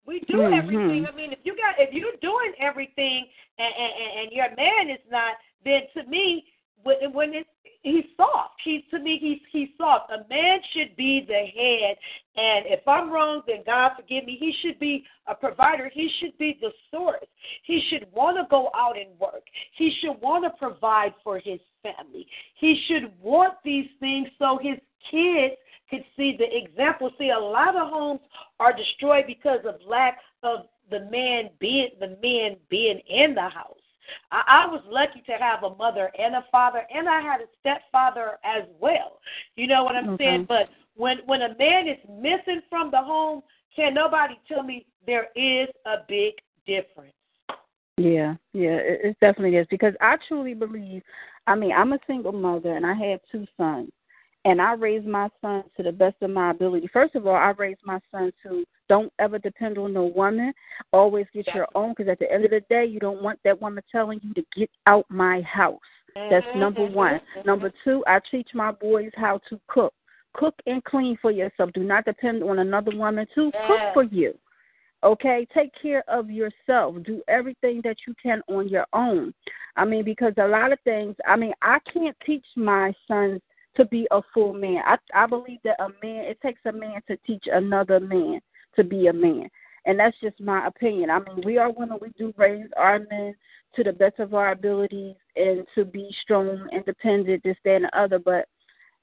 [0.05, 0.59] We do Mhm.
[0.59, 1.07] everything.
[1.07, 3.28] I mean, if you got if you're doing everything
[3.59, 6.46] and and, and your man is not, then to me,
[6.82, 7.48] when when it's
[7.82, 8.61] he's soft.
[8.64, 10.11] He's to me he's he's soft.
[10.11, 11.96] A man should be the head,
[12.36, 14.36] and if I'm wrong, then God forgive me.
[14.38, 15.88] He should be a provider.
[15.88, 17.26] He should be the source.
[17.64, 19.42] He should want to go out and work.
[19.76, 22.26] He should want to provide for his family.
[22.55, 24.78] He should want these things so his
[25.11, 25.55] kids
[25.93, 27.11] could see the example.
[27.18, 28.20] See, a lot of homes
[28.59, 33.76] are destroyed because of lack of the man being the men being in the house.
[34.30, 37.45] I, I was lucky to have a mother and a father, and I had a
[37.61, 39.20] stepfather as well.
[39.57, 40.24] You know what I'm Okay.
[40.24, 40.47] saying?
[40.49, 43.43] But when when a man is missing from the home,
[43.76, 46.34] can nobody tell me there is a big
[46.66, 47.12] difference?
[47.99, 51.03] Yeah, yeah, it, it definitely is because I truly believe.
[51.47, 53.90] I mean, I'm a single mother and I have two sons,
[54.45, 56.88] and I raised my sons to the best of my ability.
[56.93, 60.53] First of all, I raised my son to don't ever depend on no woman.
[60.93, 63.61] Always get your own because at the end of the day, you don't want that
[63.61, 65.78] woman telling you to get out my house.
[66.14, 66.61] That's mm-hmm.
[66.61, 67.14] number one.
[67.14, 67.47] Mm-hmm.
[67.47, 69.95] Number two, I teach my boys how to cook.
[70.34, 71.70] Cook and clean for yourself.
[71.74, 74.34] Do not depend on another woman to cook for you.
[75.05, 76.97] Okay, take care of yourself.
[77.05, 79.34] Do everything that you can on your own.
[79.76, 81.16] I mean, because a lot of things.
[81.26, 83.40] I mean, I can't teach my sons
[83.76, 84.82] to be a full man.
[84.86, 86.24] I I believe that a man.
[86.24, 88.40] It takes a man to teach another man
[88.76, 89.48] to be a man,
[89.86, 91.10] and that's just my opinion.
[91.10, 91.98] I mean, we are women.
[92.00, 93.34] We do raise our men
[93.76, 97.98] to the best of our abilities and to be strong, independent, this, that, and the
[97.98, 98.18] other.
[98.18, 98.46] But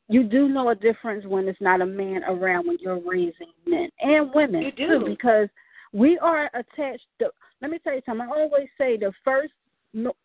[0.08, 3.90] you do know a difference when it's not a man around when you're raising men
[4.00, 5.00] and women You do.
[5.00, 5.50] too, because
[5.94, 7.06] we are attached.
[7.20, 7.30] To,
[7.62, 8.28] let me tell you something.
[8.28, 9.54] I always say the first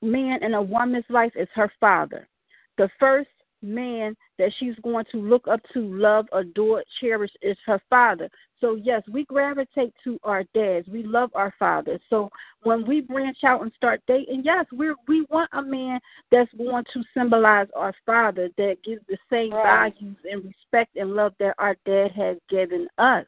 [0.03, 2.29] man in a woman's life is her father.
[2.77, 3.29] The first
[3.65, 8.29] man that she's going to look up to, love, adore, cherish is her father.
[8.61, 10.89] So yes, we gravitate to our dads.
[10.89, 12.01] We love our fathers.
[12.09, 12.31] So
[12.63, 16.01] when we branch out and start dating, yes, we we want a man
[16.31, 19.95] that's going to symbolize our father that gives the same Right.
[19.95, 23.27] values and respect and love that our dad has given us.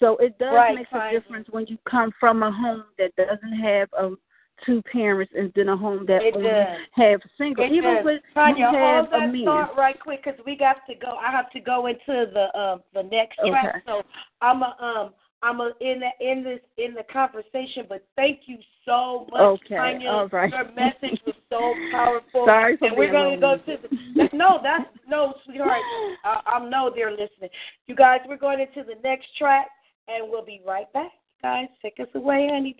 [0.00, 3.58] So it does Right, make a difference when you come from a home that doesn't
[3.58, 4.18] have um
[4.64, 6.68] two parents and then a home that It only does.
[6.92, 7.64] have single.
[7.64, 8.04] It Even does.
[8.04, 9.44] with Tanya, you have hold a man.
[9.44, 11.16] thought right quick because we got to go.
[11.16, 13.82] I have to go into the uh, the next track.
[13.86, 14.02] So
[14.40, 17.84] I'm a um I'm a in the in this in the conversation.
[17.88, 20.08] But thank you so much, Okay, Tanya.
[20.08, 20.50] all right.
[20.50, 22.46] Your message was so powerful.
[22.46, 23.76] Sorry for and we're going to go to
[24.16, 24.60] the no.
[24.62, 25.80] That's no, sweetheart.
[26.24, 27.50] I, I know they're listening.
[27.86, 29.66] You guys, we're going into the next track,
[30.08, 31.10] and we'll be right back.
[31.42, 32.76] Guys, take us away, honey.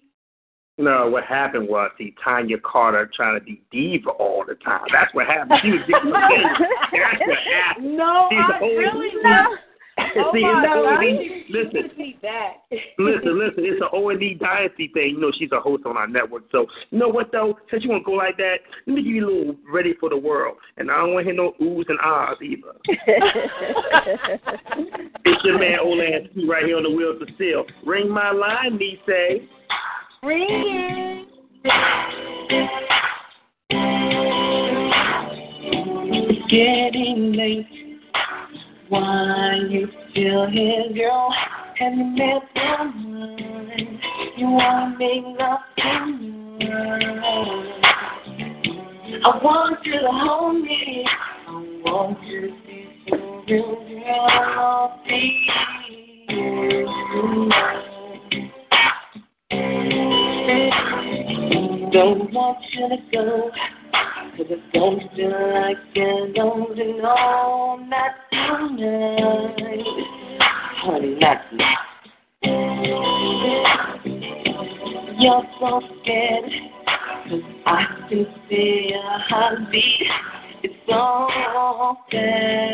[0.76, 4.82] No, what happened was see Tanya Carter trying to be diva all the time.
[4.92, 5.60] That's what happened.
[5.62, 7.96] She was getting That's what happened.
[7.96, 9.58] No, She's I really not.
[10.16, 12.56] Oh See, my God, always- listen, should be back.
[12.98, 13.62] listen, listen.
[13.64, 15.10] It's an O and E Dynasty thing.
[15.10, 16.42] You know, she's a host on our network.
[16.50, 17.56] So, you know what though?
[17.70, 18.56] Since you want to go like that,
[18.88, 20.56] let me give you a little ready for the world.
[20.78, 22.74] And I don't want to hear no oohs and ahs either.
[25.26, 27.64] It's your man Olan Ski right here on the wheels of steel.
[27.86, 29.48] Ring my line, me say.
[30.24, 31.26] Ring
[36.12, 38.00] It's getting late.
[38.88, 41.34] Why you still here, girl?
[41.78, 44.00] Have you made your mind?
[44.38, 46.70] You wanna make love tonight?
[49.26, 51.06] I want you to hold me.
[51.48, 51.50] I
[51.84, 53.16] want you to be so
[53.46, 55.00] real, girl.
[61.92, 63.50] Don't want you to go.
[64.36, 69.84] Cause I don't feel like getting older, no, not tonight.
[70.82, 71.78] Honey, not tonight.
[75.20, 76.50] You're so scared,
[77.28, 80.10] cause I can see your heartbeat.
[80.62, 81.28] It's so
[82.10, 82.64] bad.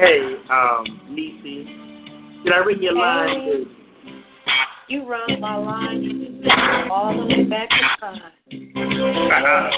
[0.00, 3.28] Hey, um, Niecy, did I ring your line?
[3.28, 3.64] Hey.
[4.88, 6.42] You run my line
[6.90, 8.16] all the way back to five.
[9.28, 9.70] Uh-huh.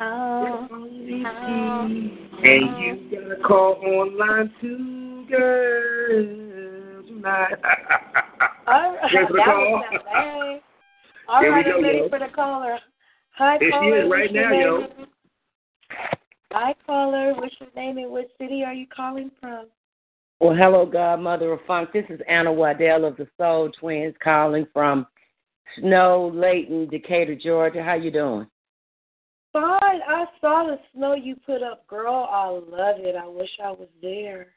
[0.00, 1.84] Oh, oh.
[1.84, 7.54] And you gotta call online too, girl, tonight.
[8.66, 9.12] All right.
[9.12, 10.60] Ready for the That was not bad.
[11.28, 12.78] All Here we right, go, I'm ready for the caller.
[13.36, 14.04] Hi, There she caller.
[14.06, 14.88] is right now, yo.
[16.54, 17.32] Hi, caller.
[17.34, 19.68] What's your name and what city are you calling from?
[20.38, 21.90] Well, hello, Godmother of Funk.
[21.94, 25.06] This is Anna Waddell of the Soul Twins calling from
[25.78, 27.82] Snow, Layton, Decatur, Georgia.
[27.82, 28.46] How you doing?
[29.54, 30.00] Fine.
[30.06, 32.28] I saw the snow you put up, girl.
[32.30, 33.16] I love it.
[33.16, 34.48] I wish I was there.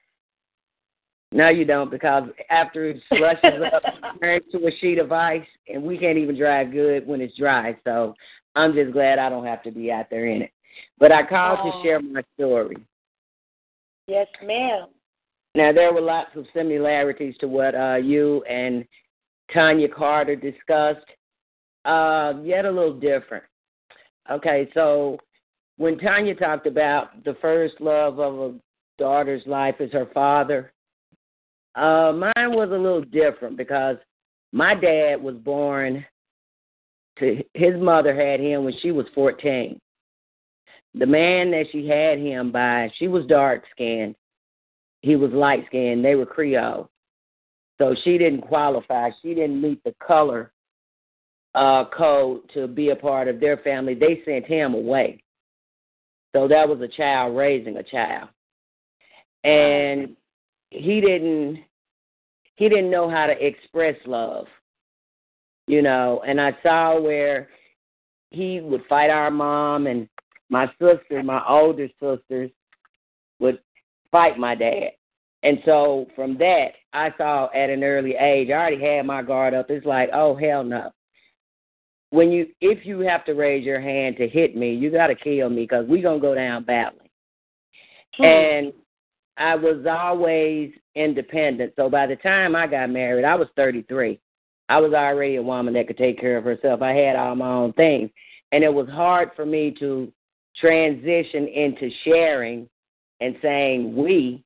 [1.31, 3.83] No, you don't, because after it slushes up,
[4.19, 7.77] turns to a sheet of ice, and we can't even drive good when it's dry.
[7.85, 8.15] So
[8.53, 10.51] I'm just glad I don't have to be out there in it.
[10.97, 11.71] But I called Oh.
[11.71, 12.77] to share my story.
[14.07, 14.87] Yes, ma'am.
[15.55, 18.85] Now there were lots of similarities to what uh, you and
[19.53, 21.05] Tanya Carter discussed,
[21.85, 23.43] uh, yet a little different.
[24.29, 25.17] Okay, so
[25.77, 28.59] when Tanya talked about the first love of a
[28.97, 30.73] daughter's life is her father,
[31.75, 33.97] uh, mine was a little different because
[34.51, 36.05] my dad was born
[37.19, 39.79] to his mother had him when she was 14.
[40.97, 44.15] The man that she had him by, she was dark skinned
[45.05, 46.03] he was light skinned.
[46.03, 46.89] They were Creole.
[47.77, 49.11] So she didn't qualify.
[49.21, 50.51] She didn't meet the color
[51.53, 53.93] uh, code to be a part of their family.
[53.93, 55.21] They sent him away.
[56.35, 58.29] So that was a child raising a child.
[59.43, 60.17] And
[60.71, 61.63] he didn't
[62.55, 64.47] he didn't know how to express love.
[65.67, 67.49] You know, and I saw where
[68.31, 70.09] he would fight our mom and
[70.49, 72.51] my sister, my older sisters
[73.39, 73.59] would
[74.11, 74.91] fight my dad.
[75.43, 79.53] And so from that, I saw at an early age, I already had my guard
[79.53, 79.69] up.
[79.69, 80.91] It's like, oh hell no.
[82.09, 85.15] When you, if you have to raise your hand to hit me, you got to
[85.15, 87.09] kill me because we gonna go down battling.
[88.15, 88.23] Hmm.
[88.23, 88.73] And
[89.37, 91.73] I was always independent.
[91.75, 94.19] So by the time I got married, I was 33.
[94.69, 96.81] I was already a woman that could take care of herself.
[96.81, 98.09] I had all my own things.
[98.51, 100.11] And it was hard for me to
[100.59, 102.67] transition into sharing
[103.21, 104.43] and saying we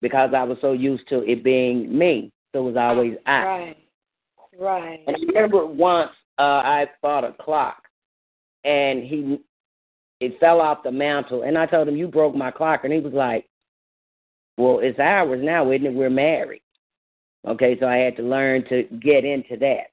[0.00, 2.30] because I was so used to it being me.
[2.52, 3.42] So it was always I.
[3.42, 3.76] Right.
[4.58, 5.00] Right.
[5.06, 7.82] And I remember once uh, I bought a clock,
[8.64, 9.40] and he
[10.20, 13.00] it fell off the mantle, and I told him you broke my clock, and he
[13.00, 13.46] was like,
[14.58, 15.94] "Well, it's ours now, isn't it?
[15.94, 16.62] We're married."
[17.46, 19.86] Okay, so I had to learn to get into that.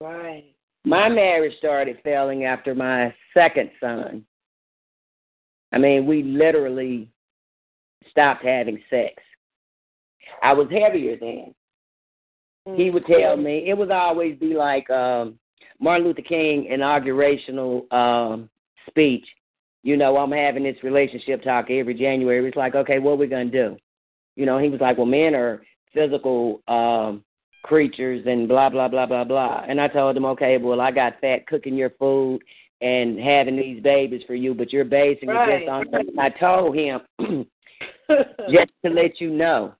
[0.00, 0.54] Right.
[0.84, 4.24] My marriage started failing after my second son.
[5.72, 7.10] I mean, we literally
[8.10, 9.14] stopped having sex.
[10.42, 11.54] I was heavier then.
[12.76, 15.38] He would tell me it would always be like um
[15.80, 18.48] Martin Luther King inaugurational um
[18.88, 19.26] speech.
[19.82, 22.46] You know, I'm having this relationship talk every January.
[22.46, 23.76] It's like, okay, what are we gonna do?
[24.36, 25.62] You know, he was like, Well, men are
[25.92, 27.24] physical um
[27.62, 29.64] creatures and blah blah blah blah blah.
[29.68, 32.40] And I told him, Okay, well I got fat cooking your food
[32.80, 37.00] and having these babies for you, but you're basing it just on I told him
[38.50, 39.74] just to let you know,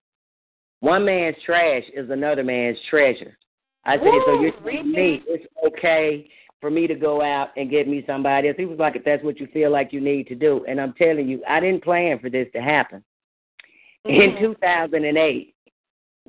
[0.81, 3.37] one man's trash is another man's treasure.
[3.85, 6.29] I said, so you're telling me it's okay
[6.61, 8.57] for me to go out and get me somebody else.
[8.59, 10.65] He was like, if that's what you feel like you need to do.
[10.69, 13.03] And I'm telling you, I didn't plan for this to happen.
[14.05, 14.45] In mm-hmm.
[14.45, 15.55] 2008,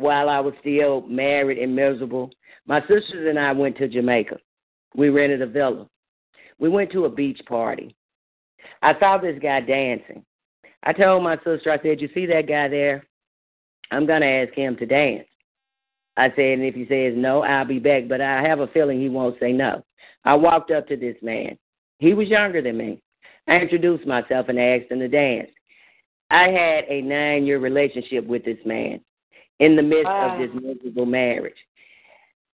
[0.01, 2.31] while I was still married and miserable,
[2.65, 4.37] my sisters and I went to Jamaica.
[4.95, 5.87] We rented a villa.
[6.59, 7.95] We went to a beach party.
[8.81, 10.23] I saw this guy dancing.
[10.83, 13.05] I told my sister, I said, You see that guy there?
[13.91, 15.27] I'm going to ask him to dance.
[16.17, 18.07] I said, And if he says no, I'll be back.
[18.07, 19.83] But I have a feeling he won't say no.
[20.25, 21.57] I walked up to this man.
[21.99, 23.01] He was younger than me.
[23.47, 25.49] I introduced myself and asked him to dance.
[26.29, 29.01] I had a nine year relationship with this man
[29.62, 30.32] in the midst Wow.
[30.32, 31.57] of this miserable marriage.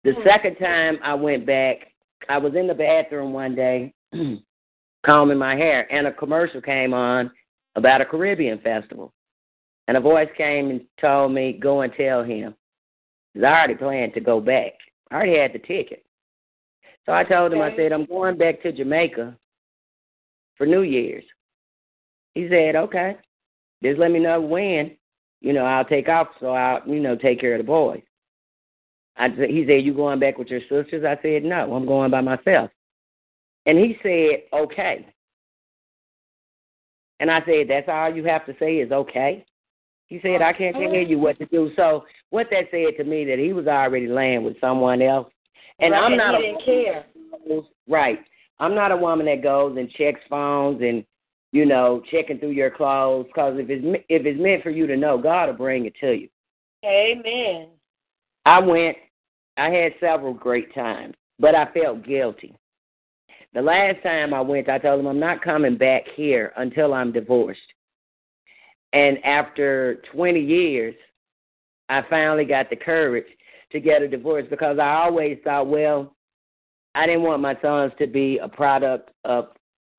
[0.05, 0.23] The Hmm.
[0.23, 1.93] second time I went back,
[2.29, 3.93] I was in the bathroom one day
[5.05, 7.31] combing my hair, and a commercial came on
[7.75, 9.13] about a Caribbean festival.
[9.89, 12.55] And a voice came and told me, Go and tell him.
[13.37, 14.75] I already planned to go back.
[15.11, 16.05] I already had the ticket.
[17.05, 19.37] So I told him, I said, I'm going back to Jamaica
[20.57, 21.25] for New Year's.
[22.35, 23.17] He said, Okay.
[23.83, 24.97] Just let me know when.
[25.43, 28.01] You know, I'll take off so I'll, you know, take care of the boys.
[29.17, 31.05] I said, he said, You going back with your sisters?
[31.05, 32.71] I said, No, I'm going by myself.
[33.67, 35.07] And he said, Okay.
[37.21, 39.45] And I said, That's all you have to say is okay.
[40.07, 41.71] He said, I can't tell you what to do.
[41.75, 45.29] So what that said to me that he was already laying with someone else.
[45.81, 47.05] And Right, I'm not he a didn't care.
[47.49, 48.21] goes- right.
[48.61, 51.05] I'm not a woman that goes and checks phones and
[51.53, 54.97] you know checking through your clothes because if it's if it's meant for you to
[54.97, 56.29] know, God will bring it to you.
[56.85, 57.69] Amen.
[58.45, 58.97] I went.
[59.57, 62.55] I had several great times, but I felt guilty.
[63.55, 67.13] The last time I went, I told him I'm not coming back here until I'm
[67.13, 67.61] divorced.
[68.95, 70.95] And after 20 years,
[71.91, 73.27] I finally got the courage
[73.71, 76.15] to get a divorce because I always thought, well,
[76.95, 79.49] I didn't want my sons to be a product of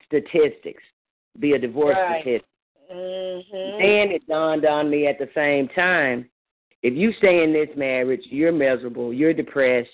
[0.06, 0.84] statistics,
[1.40, 2.22] be a divorce Right.
[2.22, 2.48] statistic.
[2.92, 3.78] Mhm.
[3.80, 6.30] Then it dawned on me at the same time
[6.84, 9.90] if you stay in this marriage, you're miserable, you're depressed,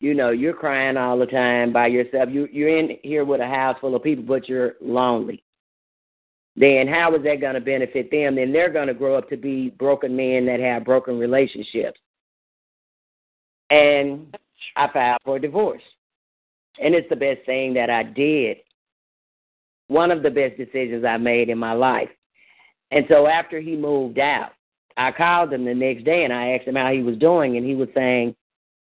[0.00, 2.28] you know, you're crying all the time by yourself.
[2.30, 5.42] You you're in here with a house full of people, but you're lonely.
[6.56, 8.34] Then how is that going to benefit them?
[8.34, 12.00] Then they're going to grow up to be broken men that have broken relationships.
[13.70, 14.36] And
[14.76, 15.82] I filed for a divorce.
[16.80, 18.56] And it's the best thing that I did.
[19.90, 22.10] One of the best decisions I made in my life.
[22.92, 24.52] And so after he moved out,
[24.96, 27.66] I called him the next day and I asked him how he was doing, and
[27.66, 28.36] he was saying,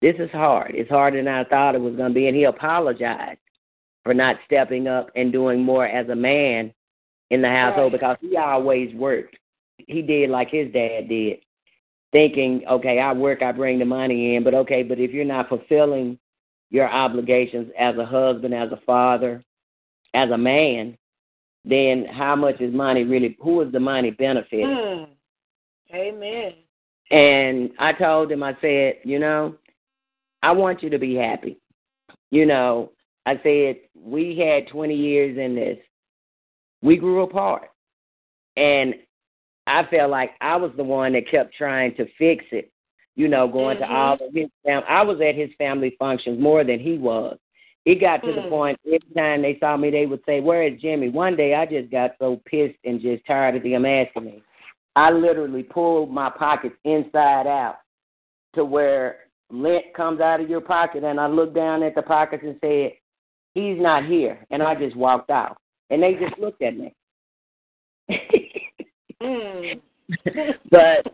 [0.02, 0.72] This is hard.
[0.74, 2.28] It's harder than I thought it was going to be.
[2.28, 3.38] And he apologized
[4.04, 6.74] for not stepping up and doing more as a man
[7.30, 8.00] in the household Right.
[8.00, 9.38] because he always worked.
[9.78, 11.38] He did like his dad did,
[12.12, 15.48] thinking, Okay, I work, I bring the money in, but okay, but if you're not
[15.48, 16.18] fulfilling
[16.72, 19.43] your obligations as a husband, as a father,
[20.14, 20.97] as a man,
[21.66, 23.38] then how much is money really?
[23.41, 24.68] Who is the money benefiting?
[24.70, 25.03] Hmm.
[25.95, 26.53] Amen.
[27.12, 29.55] And I told him, I said, you know,
[30.43, 31.58] I want you to be happy.
[32.32, 32.91] You know,
[33.26, 35.78] I said, we had 20 years in this.
[36.82, 37.70] We grew apart.
[38.58, 38.95] And
[39.66, 42.72] I felt like I was the one that kept trying to fix it,
[43.16, 43.89] you know, going to Mhm.
[43.89, 44.88] all of his family.
[44.88, 47.38] I was at his family functions more than he was.
[47.88, 48.50] It got to the Hmm.
[48.50, 51.08] point every time they saw me, they would say, Where is Jimmy?
[51.08, 54.44] One day I just got so pissed and just tired of them asking me.
[54.98, 57.78] I literally pulled my pockets inside out
[58.56, 59.20] to where
[59.50, 62.92] lint comes out of your pocket, and I looked down at the pockets and said,
[63.54, 65.58] "He's not here," and I just walked out,
[65.90, 66.94] and they just looked at me.
[69.22, 69.80] Hmm.
[70.70, 71.08] but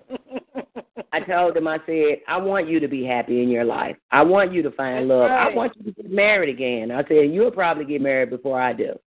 [1.13, 3.95] I told them, I said, I want you to be happy in your life.
[4.11, 5.29] I want you to find That's love.
[5.29, 5.51] right.
[5.51, 6.89] I want you to get married again.
[6.89, 8.99] I said, you'll probably get married before I do.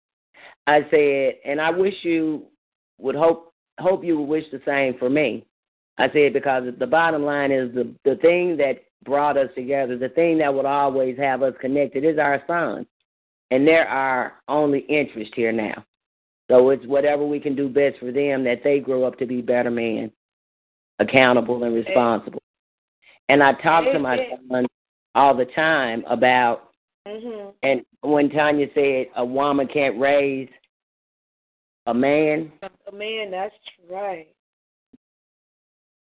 [0.68, 2.44] I said, and I wish you
[2.98, 5.44] would hope hope you would wish the same for me.
[5.98, 10.08] I said because the bottom line is the the thing that brought us together, the
[10.10, 12.86] thing that would always have us connected is our sons,
[13.50, 15.84] and they're our only interest here now.
[16.48, 19.42] So it's whatever we can do best for them that they grow up to be
[19.42, 20.12] better men,
[20.98, 22.42] accountable and responsible.
[23.28, 24.66] And I talk to my son
[25.14, 26.70] all the time about
[27.06, 27.54] Mhm.
[27.62, 30.48] and when Tanya said a woman can't raise
[31.86, 32.52] a man,
[32.86, 33.54] a man, that's
[33.88, 34.28] right.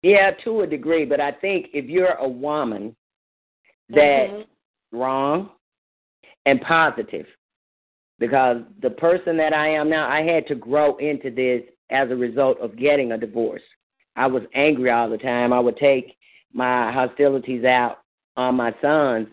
[0.03, 2.97] yeah, to a degree, but I think if you're a woman
[3.89, 4.47] that's Mhm.
[4.93, 5.51] wrong
[6.45, 7.27] and positive,
[8.19, 12.17] because the person that I am now, I had to grow into this as a
[12.17, 13.63] result of getting a divorce.
[14.17, 15.53] I was angry all the time.
[15.53, 16.17] I would take
[16.53, 17.99] my hostilities out
[18.37, 19.29] on my sons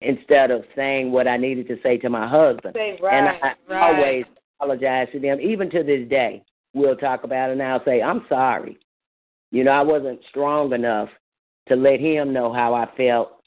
[0.00, 2.74] instead of saying what I needed to say to my husband.
[2.74, 3.94] Say and I right.
[3.94, 4.24] always
[4.60, 5.40] apologize to them.
[5.40, 6.42] Even to this day,
[6.74, 8.78] we'll talk about it and I'll say, I'm sorry.
[9.50, 11.08] You know, I wasn't strong enough
[11.68, 13.42] to let him know how I felt.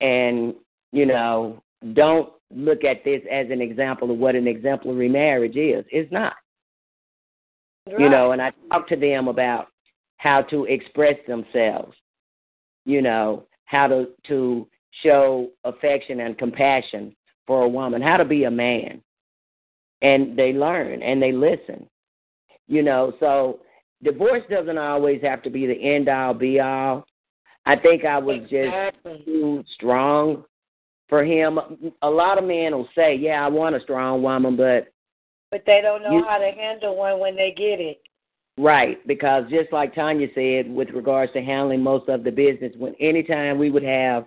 [0.00, 0.54] And,
[0.92, 1.62] you know,
[1.94, 5.84] don't look at this as an example of what an exemplary marriage is.
[5.90, 6.34] It's not.
[7.86, 9.66] You know, and I talk to them about
[10.22, 11.96] how to express themselves.
[12.84, 14.68] You know, how to to
[15.02, 17.16] show affection and compassion
[17.46, 19.02] for a woman, how to be a man.
[20.00, 21.88] And they learn and they listen.
[22.68, 23.60] You know, so
[24.02, 27.04] divorce doesn't always have to be the end all be all.
[27.66, 29.12] I think I was Exactly.
[29.14, 30.44] just too strong
[31.08, 31.58] for him.
[32.02, 34.88] A lot of men will say, "Yeah, I want a strong woman," but
[35.50, 38.00] But they don't know You- how to handle one when they get it.
[38.58, 42.94] Right, because just like Tanya said, with regards to handling most of the business, when
[43.00, 44.26] anytime we would have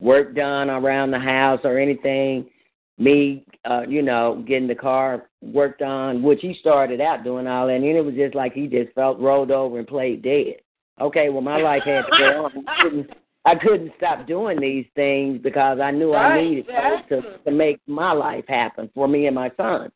[0.00, 2.46] work done around the house or anything,
[2.98, 7.66] me, uh, you know, getting the car worked on, which he started out doing all
[7.66, 10.56] that, and then it was just like he just felt rolled over and played dead.
[11.00, 12.64] Okay, well, my life had to go on.
[12.68, 13.10] I couldn't,
[13.44, 16.66] I couldn't stop doing these things because I knew I needed
[17.08, 19.90] to to make my life happen for me and my son.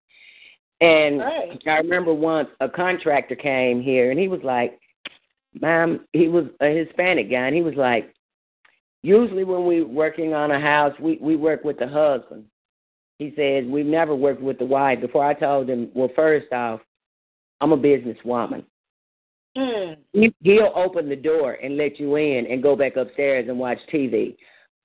[0.81, 1.63] And Right.
[1.67, 4.79] I remember once a contractor came here and he was like,
[5.61, 8.15] Ma'am, he was a Hispanic guy and he was like,
[9.03, 12.45] Usually when we're working on a house we, we work with the husband.
[13.19, 15.01] He said, We've never worked with the wife.
[15.01, 16.81] Before I told him, Well, first off,
[17.61, 18.65] I'm a businesswoman.
[19.57, 19.95] Hmm.
[20.13, 23.79] He- He'll open the door and let you in and go back upstairs and watch
[23.93, 24.37] TV.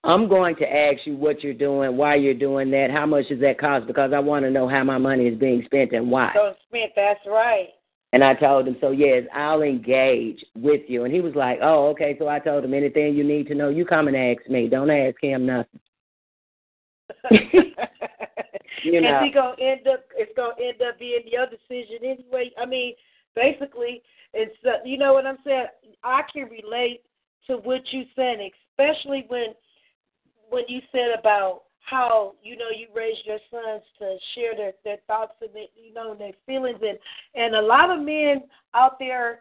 [0.04, 3.39] I'm going to ask you what you're doing, why you're doing that, how much does
[3.39, 6.32] that cost, because I want to know how my money is being spent and why.
[6.36, 7.70] So Smith, that's right.
[8.12, 11.06] And I told him, so yes, I'll engage with you.
[11.06, 12.16] And he was like, oh, okay.
[12.20, 14.68] So I told him, anything you need to know, you come and ask me.
[14.68, 15.80] Don't ask him nothing.
[18.84, 19.22] You and know.
[19.24, 22.51] he gonna end up it's gonna end up being your decision anyway.
[22.62, 22.93] I mean,
[23.36, 25.68] basically it's uh, you know what I'm saying?
[26.04, 27.01] I can relate
[27.47, 28.38] to what you said,
[28.72, 29.54] especially when
[30.54, 34.97] when you said about how, you know, you raised your sons to share their, their
[35.08, 36.97] thoughts and their, you know, their feelings and
[37.36, 38.43] and a lot of men
[38.74, 39.39] out there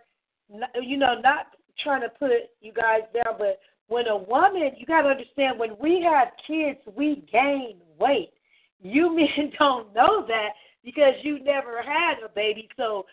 [0.80, 1.46] you know, not
[1.82, 5.76] trying to put you guys down, but when a woman, you got to understand, when
[5.80, 8.32] we have kids, we gain weight.
[8.80, 10.50] You men don't know that
[10.84, 12.68] because you never had a baby.
[12.76, 13.06] So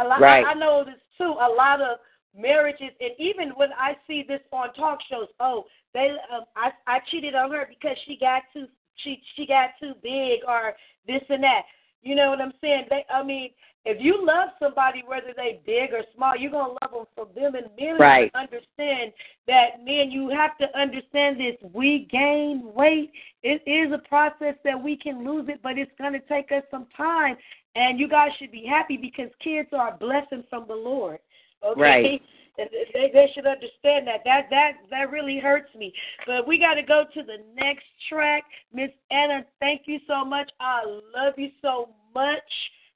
[0.00, 0.44] a lot, Right.
[0.46, 1.24] I know this too.
[1.24, 1.98] A lot of
[2.36, 6.98] marriages, and even when I see this on talk shows, oh, they, um, I, I
[7.10, 8.66] cheated on her because she got too,
[8.96, 10.74] she, she got too big, or
[11.06, 11.62] this and that.
[12.02, 12.84] You know what I'm saying?
[12.90, 13.50] They, I mean,
[13.86, 17.54] if you love somebody, whether they big or small, you're gonna love them for them.
[17.54, 18.30] And men Right.
[18.34, 19.12] understand
[19.46, 19.82] that.
[19.84, 21.56] Men, you have to understand this.
[21.72, 23.12] We gain weight.
[23.42, 26.86] It is a process that we can lose it, but it's gonna take us some
[26.96, 27.36] time.
[27.74, 31.18] And you guys should be happy because kids are a blessing from the Lord.
[31.62, 31.80] Okay.
[31.80, 32.22] Right.
[32.56, 34.20] And They, they should understand that.
[34.24, 35.92] That that that really hurts me.
[36.24, 38.44] But we got to go to the next track.
[38.72, 40.48] Miss Anna, thank you so much.
[40.60, 42.38] I love you so much,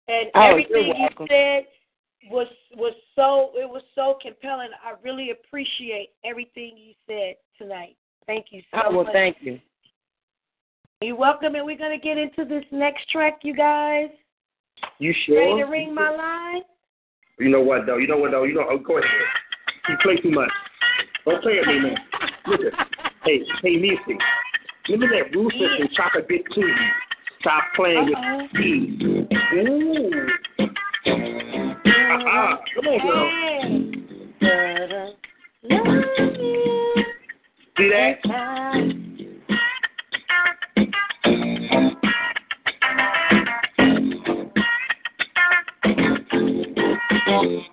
[0.07, 1.67] and Oh, everything you said
[2.31, 2.47] was
[2.77, 4.71] was so it was so compelling.
[4.85, 7.97] I really appreciate everything you said tonight.
[8.29, 9.13] Thank you so Oh, well, much.
[9.13, 9.59] thank you.
[11.01, 14.11] You're welcome, and we're gonna get into this next track, you guys.
[15.01, 15.37] You sure?
[15.37, 16.63] Ready to ring my line?
[17.39, 17.99] You know what though?
[17.99, 18.45] You know what though?
[18.45, 18.67] You know.
[18.69, 19.11] Oh, go ahead.
[19.89, 20.51] You play too much.
[21.25, 21.97] Don't play at me, man.
[22.47, 22.71] Listen.
[23.25, 24.19] Hey, hey, Missy.
[24.89, 26.69] Remember that Rufus and Chocolate Bit Two?
[27.41, 28.99] Stop playing with me.
[29.55, 30.29] Ooh.
[32.31, 33.29] Ah, come on, girl.
[37.77, 39.08] See that?
[47.39, 47.69] Smiling,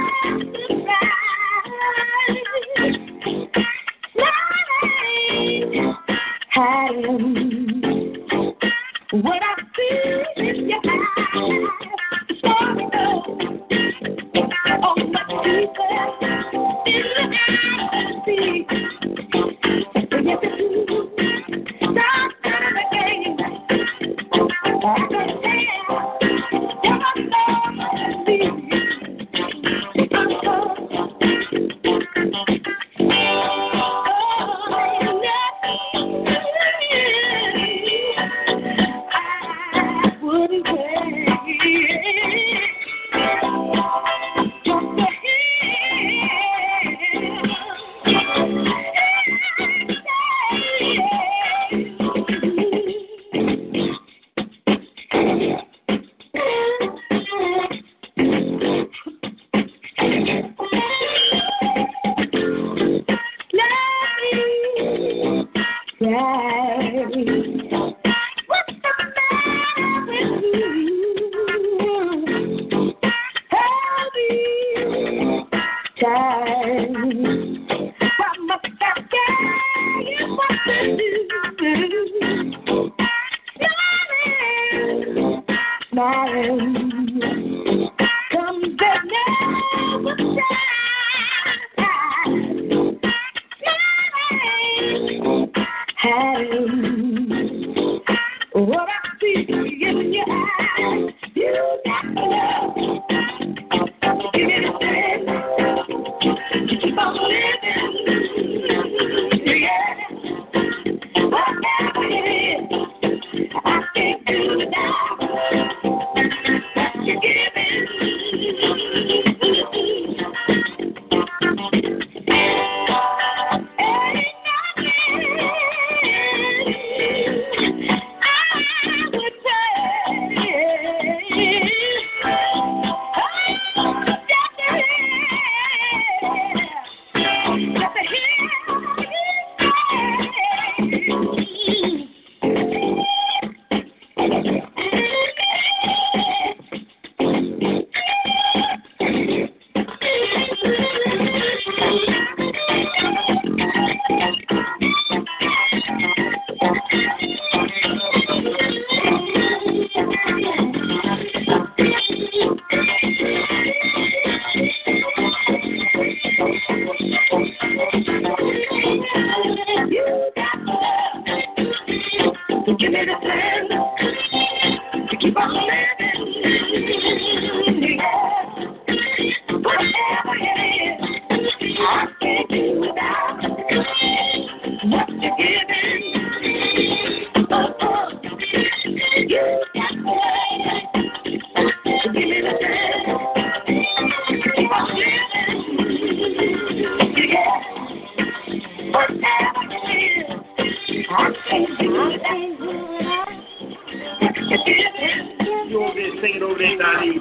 [206.79, 207.19] Donnie.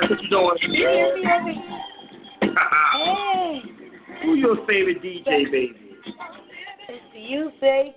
[0.00, 0.56] That's what you doing.
[2.40, 3.62] Hey,
[4.24, 5.74] Who your favorite DJ, baby?
[6.88, 7.94] it's you, baby.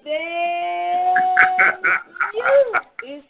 [2.33, 2.73] you.
[3.03, 3.27] It's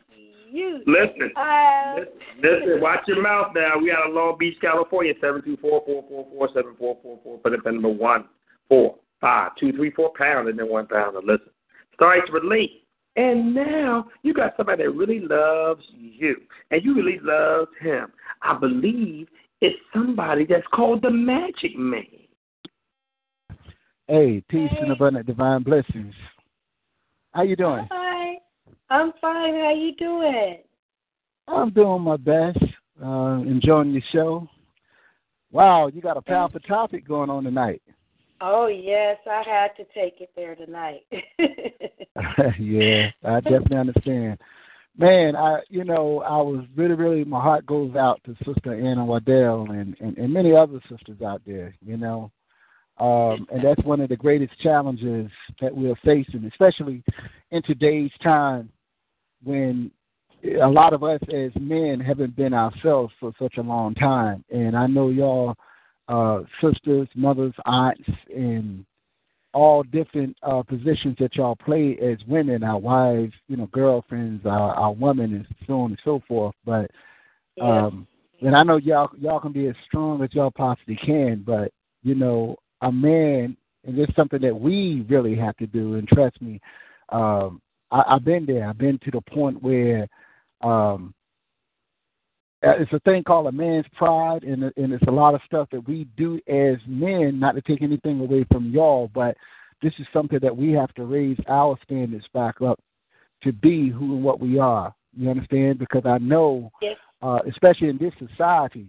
[0.51, 0.83] you.
[0.85, 1.31] Listen.
[1.35, 3.77] Uh, Listen, listen, watch your mouth now.
[3.81, 7.19] We out of Long Beach, California, seven two four four four four seven four four
[7.23, 7.37] four.
[7.37, 8.25] Put it number one,
[8.67, 11.15] four, five, two, three, four pound, and then one pound.
[11.15, 11.47] And listen,
[11.93, 12.80] starts to relate.
[13.15, 16.37] And now you got somebody that really loves you,
[16.71, 18.07] and you really love him.
[18.41, 19.27] I believe
[19.59, 22.05] it's somebody that's called the Magic Man.
[24.07, 26.13] Hey, peace and abundant divine blessings.
[27.33, 27.87] How you doing?
[27.91, 28.35] Hi.
[28.89, 29.53] I'm fine.
[29.53, 30.57] How you doing?
[31.47, 32.59] I'm doing my best.
[33.03, 34.47] Uh, enjoying your show.
[35.51, 37.81] Wow, you got a powerful topic going on tonight.
[38.41, 41.05] Oh yes, I had to take it there tonight.
[42.59, 44.39] yeah, I definitely understand.
[44.97, 49.05] Man, I you know, I was really, really my heart goes out to Sister Anna
[49.05, 52.31] Waddell and, and, and many other sisters out there, you know.
[52.97, 55.31] Um, and that's one of the greatest challenges
[55.61, 57.03] that we're facing, especially
[57.51, 58.69] in today's time
[59.43, 59.91] when
[60.61, 64.43] a lot of us as men haven't been ourselves for such a long time.
[64.51, 65.55] And I know y'all
[66.11, 68.85] uh, sisters, mothers, aunts, and
[69.53, 74.73] all different uh, positions that y'all play as women, our wives, you know, girlfriends, our,
[74.73, 76.55] our women, and so on and so forth.
[76.65, 76.91] But
[77.61, 78.07] um,
[78.41, 81.71] and I know y'all y'all can be as strong as y'all possibly can, but
[82.03, 83.55] you know, a man,
[83.85, 85.95] and it's something that we really have to do.
[85.95, 86.59] And trust me,
[87.09, 87.61] um,
[87.91, 88.67] I, I've been there.
[88.67, 90.07] I've been to the point where
[90.61, 91.13] um,
[92.63, 95.87] it's a thing called a man's pride, and and it's a lot of stuff that
[95.87, 97.39] we do as men.
[97.39, 99.35] Not to take anything away from y'all, but
[99.81, 102.79] this is something that we have to raise our standards back up
[103.43, 104.93] to be who and what we are.
[105.17, 105.79] You understand?
[105.79, 106.97] Because I know, yes.
[107.21, 108.87] uh, especially in this society,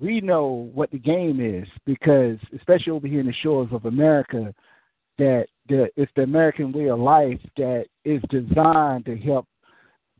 [0.00, 1.68] we know what the game is.
[1.84, 4.54] Because especially over here in the shores of America,
[5.18, 9.46] that the it's the American way of life that is designed to help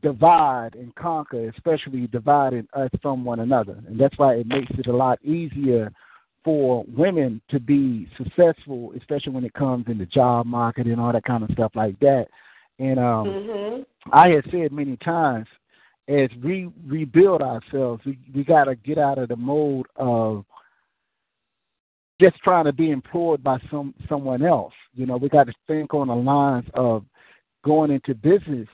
[0.01, 3.77] divide and conquer, especially dividing us from one another.
[3.87, 5.91] And that's why it makes it a lot easier
[6.43, 11.11] for women to be successful, especially when it comes in the job market and all
[11.11, 12.27] that kind of stuff like that.
[12.77, 13.81] And um, hmm
[14.11, 15.47] I have said many times,
[16.07, 20.45] as we rebuild ourselves, we we got to get out of the mode of
[22.21, 24.73] just trying to be employed by some someone else.
[24.93, 27.03] You know, we got to think on the lines of
[27.63, 28.67] going into business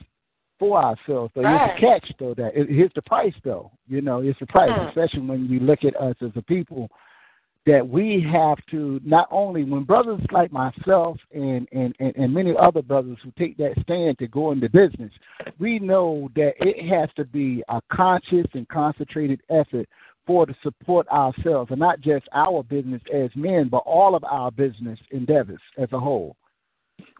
[0.62, 1.32] for ourselves.
[1.34, 1.58] But Right.
[1.58, 2.34] here's the catch, though.
[2.34, 3.72] That it- here's the price, though.
[3.88, 4.86] You know, it's the price, Hmm.
[4.86, 6.88] especially when you look at us as a people
[7.66, 12.56] that we have to not only when brothers like myself and, and, and, and many
[12.56, 15.12] other brothers who take that stand to go into business,
[15.58, 19.88] we know that it has to be a conscious and concentrated effort
[20.26, 24.52] for to support ourselves and not just our business as men, but all of our
[24.52, 26.36] business endeavors as a whole.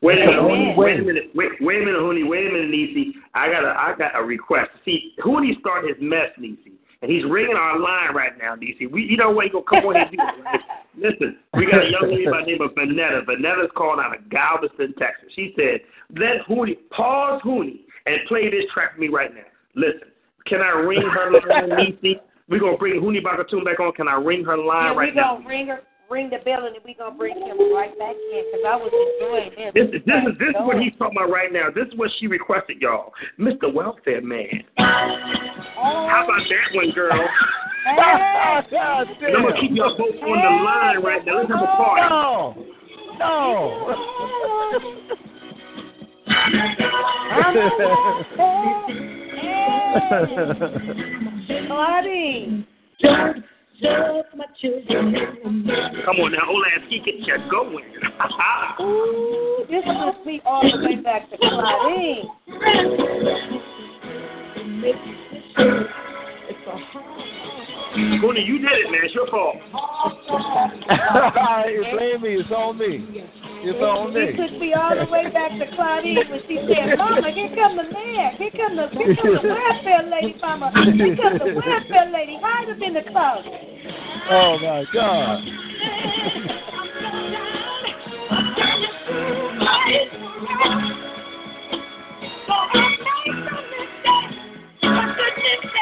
[0.02, 3.14] Wait a minute, wait, a minute, wait, wait a minute, Hooney, wait a minute, Nisi.
[3.34, 4.70] I got a, I got a request.
[4.84, 6.72] See, Hooney started his mess, Nisi,
[7.02, 8.88] and he's ringing our line right now, Nisi.
[8.88, 9.44] We, you know what?
[9.46, 10.44] He gonna come on here and do it.
[10.44, 10.60] Right?
[10.98, 13.24] Listen, we got a young lady by the name of Vanetta.
[13.24, 15.30] Vanetta's calling out of Galveston, Texas.
[15.36, 15.80] She said,
[16.18, 19.46] "Let Hooney pause Hooney and play this track for me right now."
[19.76, 20.10] Listen,
[20.46, 21.70] can I ring her line,
[22.02, 22.18] Nisi?
[22.48, 23.92] We're gonna bring Hooney Bakatoon back on.
[23.92, 25.36] Can I ring her line Yeah, right we now?
[25.36, 25.80] gonna ring her,
[26.12, 28.92] ring the bell, and then we gonna bring him right back in because I was
[28.92, 29.72] enjoying this.
[29.74, 31.70] This, is- this is this is what he's talking about right now.
[31.74, 33.12] This is what she requested, y'all.
[33.40, 33.72] Mr.
[33.72, 34.62] Welfare Man.
[34.76, 37.18] How about that one, girl?
[37.84, 41.38] And I'm gonna keep y'all both on the line right now.
[41.38, 42.08] Let's have a party.
[43.18, 43.96] No,
[53.82, 54.86] Claudine.
[56.04, 57.84] Come on now, old ass, keep it you going.
[58.80, 62.28] Ooh, this took be all the way back to Claudine.
[67.96, 69.00] Mooney, you did it, man.
[69.04, 69.56] It's your fault.
[71.68, 72.36] you blame me.
[72.40, 73.06] It's on me.
[73.64, 74.36] It's on It me.
[74.36, 77.82] took me all the way back to Claudine when she said, Mama, here come the
[77.92, 78.36] man.
[78.38, 80.72] Here come the, here come the welfare lady, Mama.
[80.72, 82.38] Here come the welfare lady.
[82.40, 83.52] Hide him in the closet.
[84.30, 85.44] Oh my God.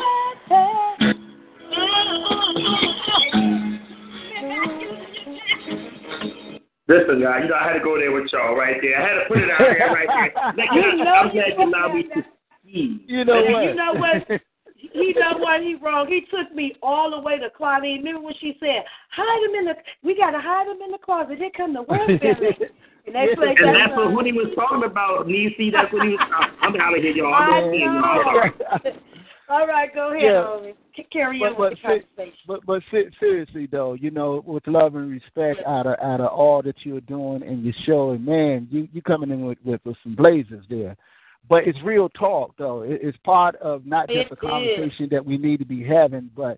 [6.91, 8.99] Listen, y'all, you know I had to go there with y'all right there.
[8.99, 10.31] I had to put it out there right there.
[10.59, 12.21] Like, You you know I'm glad you allowed me to
[12.67, 13.05] see.
[13.07, 13.63] You know what?
[13.63, 14.41] You know what?
[14.93, 16.07] He know what he wrong.
[16.07, 17.99] He took me all the way to Claudine.
[17.99, 19.75] Remember when she said, "Hide him in the.
[20.01, 21.37] We gotta hide him in the closet.
[21.37, 22.65] Here come the welfare lady."
[23.07, 24.13] And they played And that's what song.
[24.13, 25.71] Hooney was talking about, Nisi.
[25.71, 26.21] That's what he was.
[26.61, 27.33] I'm out of here, y'all.
[27.33, 28.93] I'm going to see y'all.
[29.51, 31.03] All right, go ahead, Yeah.
[31.11, 32.37] Carry but, on but, with the conversation.
[32.47, 36.27] but but se- seriously though, you know, with love and respect out of out of
[36.27, 39.81] all that you're doing and your show, and man, you you coming in with, with
[39.83, 40.95] with some blazers there.
[41.49, 42.83] But it's real talk though.
[42.83, 46.29] It, it's part of not just It a conversation that we need to be having,
[46.35, 46.57] but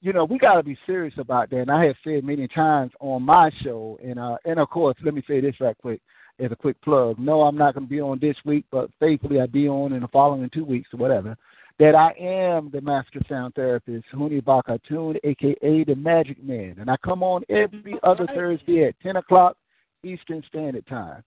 [0.00, 1.60] you know, we got to be serious about that.
[1.60, 5.14] And I have said many times on my show, and uh, and of course, let
[5.14, 6.00] me say this right quick
[6.40, 7.18] as a quick plug.
[7.18, 10.00] No, I'm not going to be on this week, but faithfully I'll be on in
[10.00, 11.36] the following two weeks or whatever.
[11.80, 16.96] That I am the master sound therapist, Huni Bakatun, aka the Magic Man, and I
[16.98, 19.56] come on every other Thursday at 10 o'clock
[20.04, 21.24] Eastern Standard Time.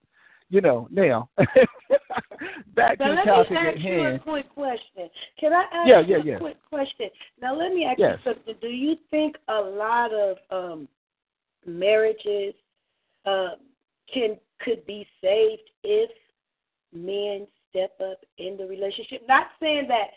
[0.49, 1.28] You know, now
[2.76, 5.10] back Now to the let topic me at ask you a quick question.
[5.38, 6.38] Can I ask Yeah, you yeah, a yeah.
[6.38, 7.10] quick question?
[7.41, 8.19] Now let me ask Yes.
[8.24, 8.56] you something.
[8.61, 10.88] Do you think a lot of um,
[11.65, 12.53] marriages
[13.26, 13.56] uh,
[14.14, 16.10] can could be saved if
[16.94, 19.24] men step up in the relationship?
[19.28, 20.11] Not saying that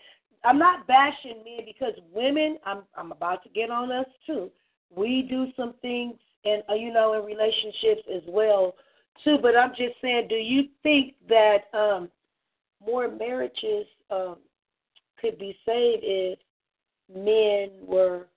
[0.45, 2.59] I'm not bashing men because women.
[2.65, 4.51] I'm I'm about to get on us too.
[4.95, 6.15] We do some things
[6.45, 8.75] and uh, you know in relationships as well
[9.25, 9.39] too.
[9.41, 12.09] But I'm just saying, do you think that um,
[12.85, 14.37] more marriages um,
[15.21, 16.39] could be saved if
[17.15, 18.29] men were,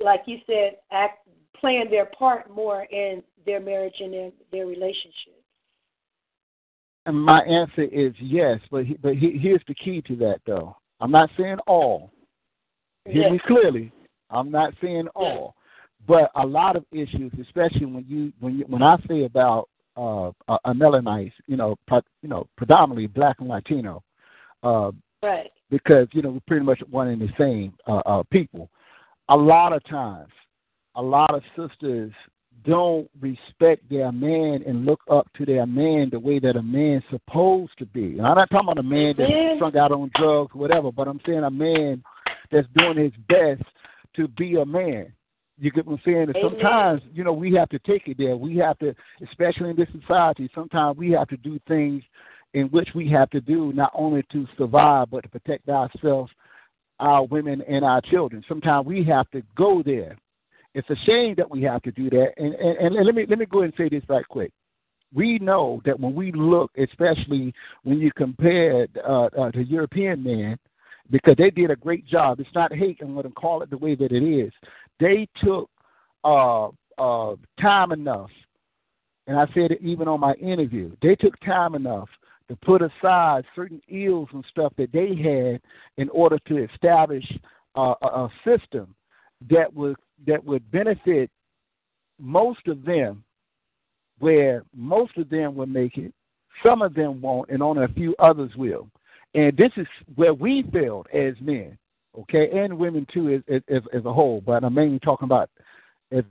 [0.00, 1.26] like you said, act
[1.58, 5.42] playing their part more in their marriage and their their relationship?
[7.06, 10.76] And my answer is yes, but he, but he, here's the key to that though.
[11.00, 12.10] I'm not saying all.
[13.04, 13.32] Hear Yes.
[13.32, 13.92] me clearly.
[14.30, 15.54] I'm not saying all,
[16.06, 20.30] but a lot of issues, especially when you when you, when I say about uh,
[20.48, 24.02] a, a Melanite, you know, pro, you know, predominantly Black and Latino,
[24.62, 24.92] uh,
[25.22, 25.50] Right.
[25.70, 28.70] because you know we're pretty much one and the same uh, uh, people.
[29.30, 30.30] A lot of times,
[30.94, 32.12] a lot of sisters
[32.64, 37.04] don't respect their man and look up to their man the way that a man's
[37.10, 38.18] supposed to be.
[38.18, 39.56] And I'm not talking about a man that's Amen.
[39.56, 42.02] strung out on drugs or whatever, but I'm saying a man
[42.50, 43.62] that's doing his best
[44.16, 45.12] to be a man.
[45.60, 46.22] You get what I'm saying?
[46.22, 46.50] And Amen.
[46.50, 48.36] sometimes, you know, we have to take it there.
[48.36, 48.94] We have to,
[49.26, 52.02] especially in this society, sometimes we have to do things
[52.54, 56.32] in which we have to do not only to survive but to protect ourselves
[57.00, 58.44] our women and our children.
[58.48, 60.16] Sometimes we have to go there.
[60.78, 62.34] It's a shame that we have to do that.
[62.36, 64.52] And, and, and let me let me go ahead and say this right quick.
[65.12, 67.52] We know that when we look, especially
[67.82, 70.56] when you compare uh, uh, to European men,
[71.10, 72.38] because they did a great job.
[72.38, 72.98] It's not hate.
[73.00, 74.52] I'm going to call it the way that it is.
[75.00, 75.68] They took
[76.22, 78.30] uh, uh, time enough,
[79.26, 80.94] and I said it even on my interview.
[81.02, 82.08] They took time enough
[82.48, 85.60] to put aside certain ills and stuff that they had
[85.96, 87.24] in order to establish
[87.74, 88.94] uh, a, a system
[89.50, 89.96] that would
[90.26, 91.30] that would benefit
[92.18, 93.24] most of them,
[94.18, 96.12] where most of them will make it,
[96.62, 98.88] some of them won't, and only a few others will.
[99.34, 99.86] And this is
[100.16, 101.78] where we failed as men,
[102.18, 104.42] okay, and women too, as as, as a whole.
[104.44, 105.50] But I'm mainly talking about
[106.10, 106.24] as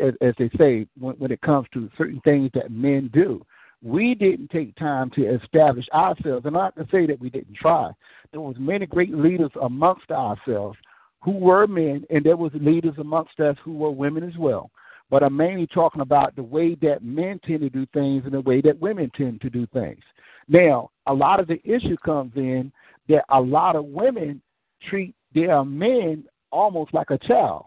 [0.00, 3.44] as, as they say when, when it comes to certain things that men do.
[3.82, 7.90] We didn't take time to establish ourselves, and not to say that we didn't try.
[8.32, 10.76] There was many great leaders amongst ourselves
[11.20, 14.70] who were men, and there was leaders amongst us who were women as well.
[15.10, 18.42] But I'm mainly talking about the way that men tend to do things and the
[18.42, 20.02] way that women tend to do things.
[20.48, 22.72] Now, a lot of the issue comes in
[23.08, 24.42] that a lot of women
[24.88, 27.66] treat their men almost like a child.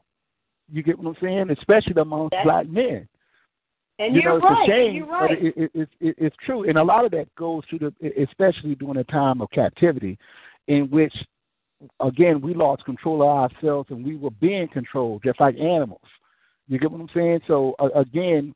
[0.71, 1.49] You get what I'm saying?
[1.49, 3.07] Especially amongst That's- black men.
[3.99, 4.69] And you you're know, it's right.
[4.69, 5.29] a shame, you're right.
[5.29, 7.93] but it, it, it, it, it's true, and a lot of that goes to the,
[8.19, 10.17] especially during a time of captivity,
[10.67, 11.13] in which,
[11.99, 16.01] again, we lost control of ourselves and we were being controlled, just like animals.
[16.67, 17.41] You get what I'm saying?
[17.47, 18.53] So uh, again,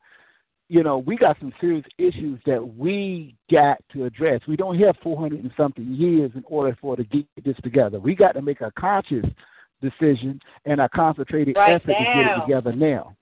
[0.67, 4.41] you know, we got some serious issues that we got to address.
[4.47, 7.99] We don't have 400 and something years in order for to get this together.
[7.99, 9.25] We got to make a conscious
[9.81, 13.15] decision and a concentrated Right effort to get it together now.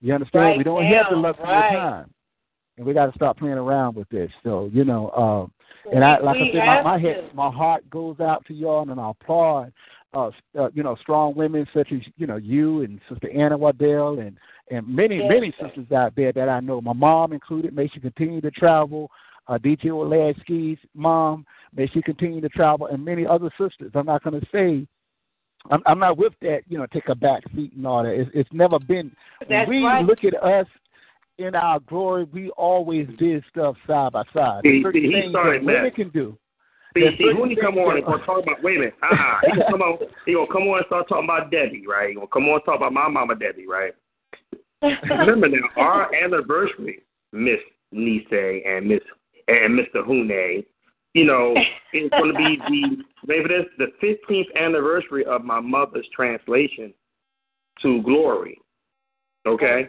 [0.00, 0.44] You understand?
[0.44, 1.66] Right we don't have the luxury right.
[1.68, 2.14] of time,
[2.76, 4.30] and we got to stop playing around with this.
[4.42, 5.52] So you know, um,
[5.92, 8.88] and I like We I said, my, my head, my heart goes out to y'all,
[8.88, 9.72] and I applaud.
[10.14, 14.18] Uh, uh, you know, strong women such as you know you and Sister Anna Waddell
[14.18, 14.36] and
[14.70, 15.68] and many Yes, many sir.
[15.68, 16.80] sisters out there that I know.
[16.80, 17.74] My mom included.
[17.74, 19.10] May she continue to travel.
[19.48, 21.46] Uh, DJ Olaski's mom.
[21.74, 23.92] May she continue to travel, and many other sisters.
[23.94, 24.86] I'm not going to say.
[25.70, 26.62] I'm, I'm not with that.
[26.68, 28.12] You know, take a back seat and all that.
[28.12, 29.12] It's, it's never been.
[29.48, 30.04] That's we right.
[30.04, 30.66] look at us
[31.42, 34.60] in our glory, we always did stuff side by side.
[34.62, 36.36] See, see, he started that women can do.
[36.94, 39.40] See, see, when he come on and gonna talk about women, uh-uh.
[39.46, 42.10] he gonna come on, he gonna come on and start talking about Debbie, right?
[42.10, 43.92] He gonna come on and talk about my mama Debbie, right?
[44.82, 47.02] Remember now, our anniversary,
[47.32, 47.60] Miss
[47.94, 49.00] Nise and Miss
[49.48, 50.04] and Mr.
[50.06, 50.64] Hune,
[51.14, 51.54] you know,
[51.92, 56.92] going to be the maybe this the fifteenth anniversary of my mother's translation
[57.82, 58.58] to glory.
[59.46, 59.88] Okay,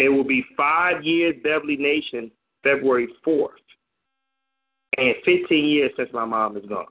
[0.00, 2.30] it will be five years Beverly Nation,
[2.62, 3.60] February fourth,
[4.96, 6.86] and fifteen years since my mom is gone.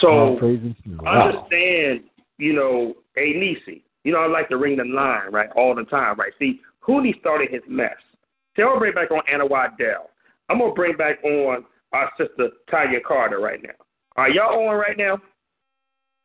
[0.00, 1.06] So All praises to God.
[1.06, 2.00] understand,
[2.38, 3.84] you know, a Nisi.
[4.04, 6.32] You know, I like to ring the line, right, all the time, right?
[6.38, 7.96] See, Hooney started his mess.
[8.54, 10.10] See, I'm gonna bring back on Anna Waddell.
[10.48, 13.70] I'm gonna bring back on our sister Tanya Carter right now.
[14.16, 15.18] Are y'all on right now?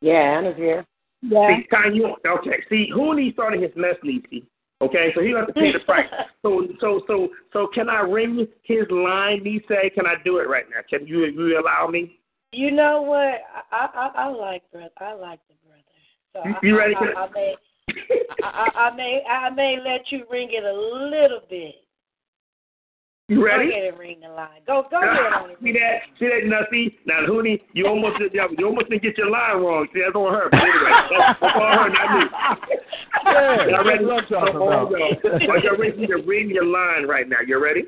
[0.01, 0.85] Yeah, Anna's here.
[1.21, 1.47] Yeah.
[1.57, 2.63] See, Tanya, you okay?
[2.69, 4.45] See, Hooney started his mess, Nisi.
[4.81, 6.07] Okay, so he have to pay the price.
[6.41, 9.89] so, so, so, so, can I ring his line, Nisi?
[9.93, 10.79] Can I do it right now?
[10.89, 12.19] Can you, you allow me?
[12.51, 13.41] You know what?
[13.71, 14.89] I I, I like brother.
[14.97, 15.83] I like the brother.
[16.33, 17.55] So You- I- you ready I, I, I may
[18.43, 21.75] I I may I may let you ring it a little bit.
[23.29, 23.69] You ready?
[23.69, 24.65] Go ahead and ring the line.
[24.65, 25.57] Go go ahead ah, on it.
[25.61, 26.01] See that?
[26.17, 26.49] See that?
[26.49, 29.85] Now, see, now, Hooney, you almost did, you almost didn't get your line wrong.
[29.93, 30.49] See, that's on her.
[30.49, 32.25] But anyway, that's, that's on her, not me.
[33.25, 34.05] Yeah, Y'all ready?
[34.05, 35.49] that's I'm talking hold about.
[35.49, 37.37] Are y'all ready to ring your line right now?
[37.45, 37.85] You ready?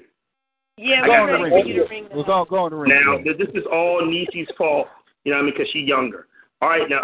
[0.78, 1.54] Yeah, I Go got on the we're ring.
[1.54, 2.28] ready for you to ring the We're line.
[2.28, 2.92] going, go on the ring.
[2.94, 4.88] Now, th- this is all Nisi's fault.
[5.24, 5.54] You know what I mean?
[5.58, 6.28] Because she's younger.
[6.62, 7.02] All right, now,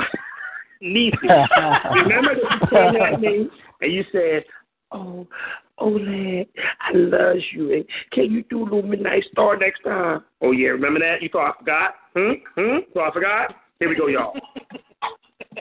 [0.81, 3.49] Nisi, remember that you came at me
[3.81, 4.43] and you said,
[4.91, 5.25] "Oh,
[5.79, 6.47] Oled,
[6.81, 7.73] I love you.
[7.73, 11.21] And can you do a little midnight star next time?" Oh yeah, remember that?
[11.21, 11.95] You thought I forgot?
[12.15, 12.31] Hmm?
[12.55, 12.77] Hmm?
[12.93, 13.55] So I forgot?
[13.79, 14.33] Here we go, y'all.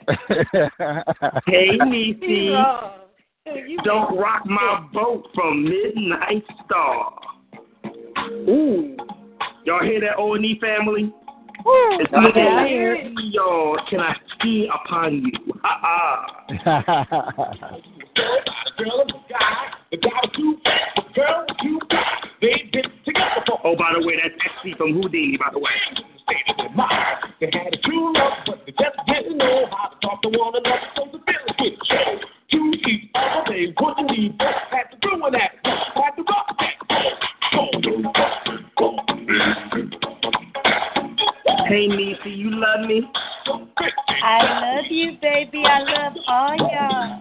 [1.47, 2.52] Hey, Nisi.
[3.47, 7.18] You Don't rock my boat from Midnight Star.
[8.48, 8.97] Ooh.
[9.64, 11.12] Y'all hear that, O&E family?
[11.68, 13.12] It's Yeah, like, I hear it.
[13.32, 15.32] y'all, can I ski upon you?
[20.02, 20.86] Ha-ha.
[23.64, 25.73] Oh, by the way, that's XC from Houdini, by the way.
[27.40, 30.55] They had a true love, but they just didn't know how to talk to one
[30.56, 30.81] another.
[30.97, 31.86] So the feeling switched.
[31.89, 31.97] So
[32.52, 34.32] to each other, they wouldn't leave.
[34.40, 34.55] us.
[34.70, 35.51] Had to ruin that.
[35.64, 36.77] Had to rock that.
[41.68, 43.02] Hey, Nisi, you love me?
[44.23, 45.62] I love you, baby.
[45.64, 47.20] I love all y'all.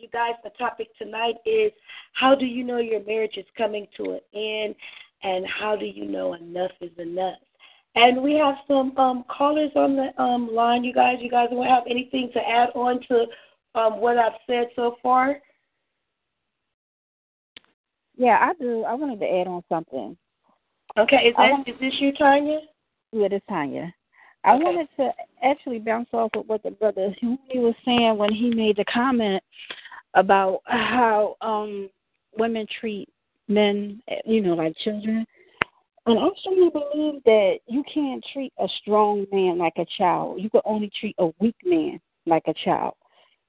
[0.00, 1.72] You guys, the topic tonight is
[2.14, 4.74] how do you know your marriage is coming to an end,
[5.22, 7.36] and how do you know enough is enough?
[7.96, 10.84] And we have some um, callers on the um, line.
[10.84, 13.26] You guys, you guys don't have anything to add on to
[13.78, 15.38] um, what I've said so far?
[18.16, 18.84] Yeah, I do.
[18.84, 20.16] I wanted to add on something.
[20.98, 22.60] Okay, is I that want- is this you, Tanya?
[23.12, 23.92] Yeah, this Tanya.
[24.44, 24.64] I Okay.
[24.64, 25.12] wanted to
[25.42, 29.42] actually bounce off of what the brother he was saying when he made the comment
[30.14, 31.88] about how um
[32.38, 33.08] women treat
[33.48, 35.26] men, you know, like children.
[36.06, 40.40] And I strongly believe that you can't treat a strong man like a child.
[40.40, 42.94] You can only treat a weak man like a child.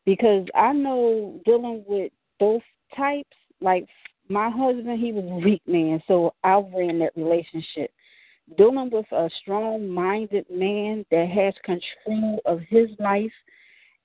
[0.05, 2.63] Because I know dealing with both
[2.95, 3.29] types,
[3.61, 3.85] like
[4.27, 7.91] my husband, he was a weak man, so I ran that relationship
[8.57, 13.31] dealing with a strong minded man that has control of his life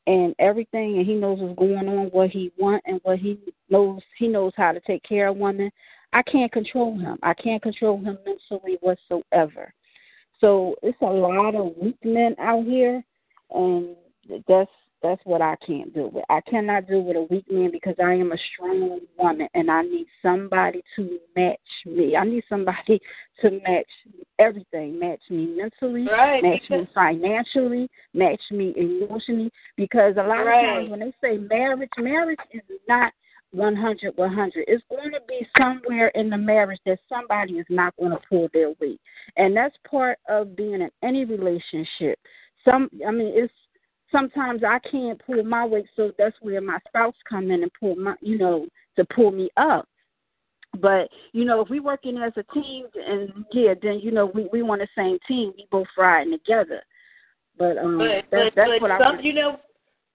[0.06, 3.38] and everything and he knows what's going on, what he want and what he
[3.70, 5.70] knows he knows how to take care of women.
[6.12, 7.18] I can't control him.
[7.22, 9.72] I can't control him mentally whatsoever.
[10.40, 13.02] So it's a lot of weak men out here
[13.50, 13.96] and
[14.48, 14.70] that's
[15.02, 16.24] that's what I can't do with.
[16.30, 19.82] I cannot do with a weak man because I am a strong woman and I
[19.82, 22.16] need somebody to match me.
[22.16, 23.00] I need somebody
[23.42, 23.86] to match
[24.38, 24.98] everything.
[24.98, 29.50] Match me mentally, Right, match because- me financially, match me emotionally.
[29.76, 30.64] Because a lot Right.
[30.64, 33.12] of times when they say marriage, marriage is not
[33.52, 34.64] 100 100.
[34.66, 38.48] It's going to be somewhere in the marriage that somebody is not going to pull
[38.52, 39.00] their weight.
[39.36, 42.18] And that's part of being in any relationship.
[42.64, 43.52] Some I mean it's
[44.12, 47.96] sometimes I can't pull my weight so that's where my spouse come in and pull
[47.96, 48.66] my you know
[48.96, 49.88] to pull me up.
[50.80, 54.48] But you know, if we working as a team, and yeah, then you know we
[54.52, 55.52] we want the same team.
[55.56, 56.82] We both riding together.
[57.58, 59.22] But um, But that's but, that's but what some, I.
[59.22, 59.58] you know,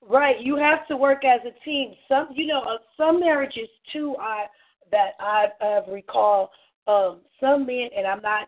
[0.07, 0.39] right?
[0.39, 1.93] You have to work as a team.
[2.07, 4.15] Some, you know, uh, some marriages too.
[4.19, 4.45] I
[4.91, 6.51] that I have recall.
[6.87, 8.47] Um, some men, and I'm not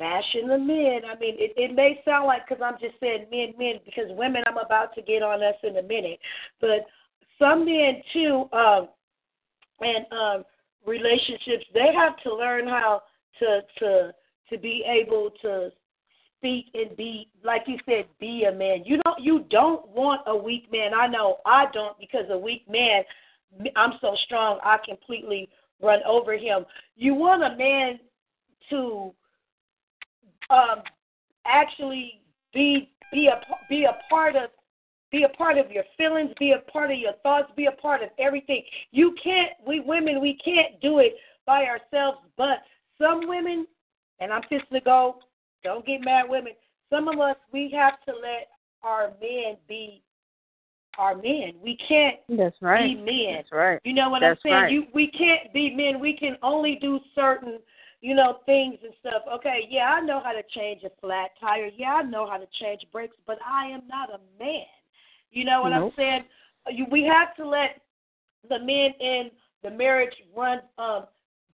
[0.00, 1.02] bashing the men.
[1.04, 4.42] I mean, it, it may sound like because I'm just saying men, men, because women,
[4.46, 6.18] I'm about to get on us in a minute.
[6.60, 6.86] But
[7.38, 8.88] some men too, um,
[9.80, 10.44] and um,
[10.84, 13.02] relationships, they have to learn how
[13.38, 14.10] to to
[14.48, 15.70] to be able to
[16.38, 20.34] speak and be like you said be a man you don't you don't want a
[20.34, 23.02] weak man i know i don't because a weak man
[23.76, 25.50] i'm so strong i completely
[25.82, 26.64] run over him
[26.96, 28.00] you want a man
[28.70, 29.12] to
[30.50, 30.82] um
[31.46, 32.20] actually
[32.52, 34.50] be be a be a part of
[35.10, 38.02] be a part of your feelings, be a part of your thoughts, be a part
[38.02, 38.62] of everything.
[38.92, 41.14] You can't, we women, we can't do it
[41.46, 42.58] by ourselves, but
[43.00, 43.66] some women,
[44.20, 45.16] and I'm just to go,
[45.64, 46.52] don't get mad, women,
[46.90, 48.48] some of us, we have to let
[48.82, 50.02] our men be
[50.98, 51.54] our men.
[51.62, 52.84] We can't That's right.
[52.84, 53.36] be men.
[53.36, 53.80] That's right.
[53.84, 54.62] You know what That's I'm saying?
[54.62, 54.72] right.
[54.72, 56.00] You we can't be men.
[56.00, 57.58] We can only do certain,
[58.00, 59.22] you know, things and stuff.
[59.32, 61.70] Okay, yeah, I know how to change a flat tire.
[61.76, 64.64] Yeah, I know how to change brakes, but I am not a man.
[65.30, 65.92] You know what Nope.
[65.96, 66.24] I'm saying?
[66.70, 67.80] You, we have to let
[68.48, 69.30] the men in
[69.62, 71.06] the marriage run um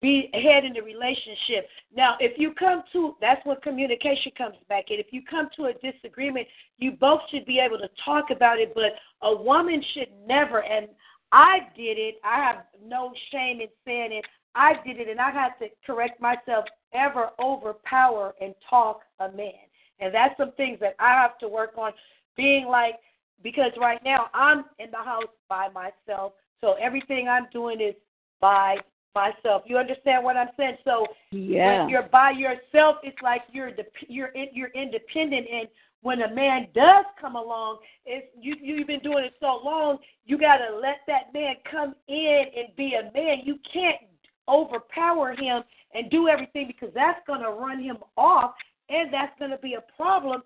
[0.01, 1.67] be ahead in the relationship.
[1.95, 4.99] Now, if you come to that's when communication comes back in.
[4.99, 6.47] If you come to a disagreement,
[6.77, 8.91] you both should be able to talk about it, but
[9.23, 10.87] a woman should never and
[11.31, 12.15] I did it.
[12.23, 14.25] I have no shame in saying it.
[14.55, 19.51] I did it and I had to correct myself ever overpower and talk a man.
[19.99, 21.91] And that's some things that I have to work on
[22.35, 22.95] being like
[23.43, 26.33] because right now I'm in the house by myself.
[26.61, 27.95] So everything I'm doing is
[28.39, 28.77] by
[29.13, 29.63] myself.
[29.65, 30.77] You understand what I'm saying?
[30.83, 31.81] So Yeah.
[31.81, 35.47] when you're by yourself, it's like you're dep you're in, you're independent.
[35.51, 35.67] And
[36.01, 40.37] when a man does come along, it's you you've been doing it so long, you
[40.37, 43.39] got to let that man come in and be a man.
[43.43, 44.01] You can't
[44.47, 45.63] overpower him
[45.93, 48.53] and do everything because that's going to run him off,
[48.89, 50.41] and that's going to be a problem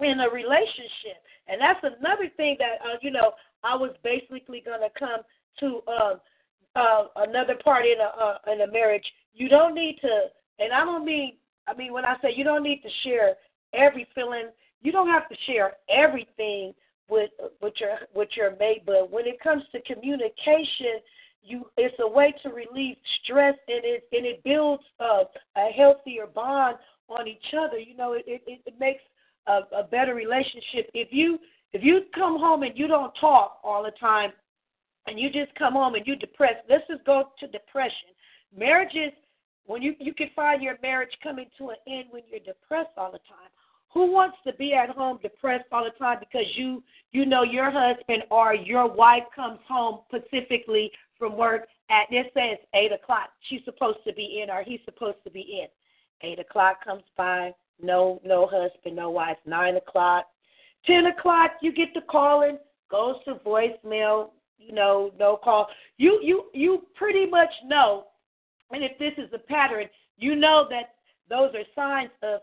[0.00, 1.20] in a relationship.
[1.48, 3.32] And that's another thing that uh, you know
[3.64, 5.20] I was basically going to come
[5.60, 6.20] to um,
[6.76, 9.04] uh, another part in a uh, in a marriage.
[9.34, 10.26] You don't need to,
[10.58, 11.34] and I don't mean
[11.66, 13.34] I mean when I say you don't need to share
[13.74, 14.48] every feeling.
[14.82, 16.74] You don't have to share everything
[17.08, 17.30] with
[17.60, 21.00] with your with your mate, but when it comes to communication,
[21.42, 26.76] you it's a way to relieve stress and it and it builds a healthier bond
[27.08, 27.78] on each other.
[27.78, 29.02] You know, it it, it makes
[29.46, 30.90] a, a better relationship.
[30.94, 31.38] If you
[31.72, 34.32] if you come home and you don't talk all the time,
[35.06, 38.14] and you just come home and you depressed, let's just go to depression.
[38.56, 39.12] Marriages,
[39.66, 43.12] when you you can find your marriage coming to an end when you're depressed all
[43.12, 43.50] the time.
[43.94, 46.82] Who wants to be at home depressed all the time because you
[47.12, 50.90] you know your husband or your wife comes home specifically
[51.22, 53.28] from work at this says eight o'clock.
[53.48, 55.68] She's supposed to be in or he's supposed to be in.
[56.28, 59.36] Eight o'clock comes by, no no husband, no wife.
[59.46, 60.26] Nine o'clock,
[60.84, 62.58] ten o'clock you get the calling,
[62.90, 65.68] goes to voicemail, you know, no call.
[65.96, 68.06] You you you pretty much know,
[68.72, 69.86] and if this is a pattern,
[70.16, 70.94] you know that
[71.30, 72.40] those are signs of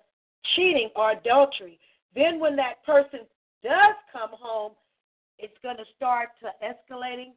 [0.56, 1.78] cheating or adultery.
[2.16, 3.20] Then when that person
[3.62, 4.72] does come home,
[5.38, 7.34] it's going to start to escalating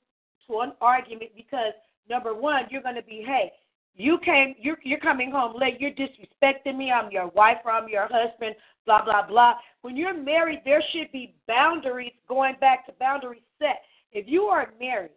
[0.53, 1.73] to an argument because
[2.09, 3.53] number one, you're going to be, hey,
[3.95, 5.79] you came, you're you're coming home late.
[5.79, 6.91] You're disrespecting me.
[6.91, 8.55] I'm your wife or I'm your husband.
[8.87, 9.55] Blah blah blah.
[9.83, 13.83] When you're married, there should be boundaries going back to boundaries set.
[14.13, 15.11] If you are married,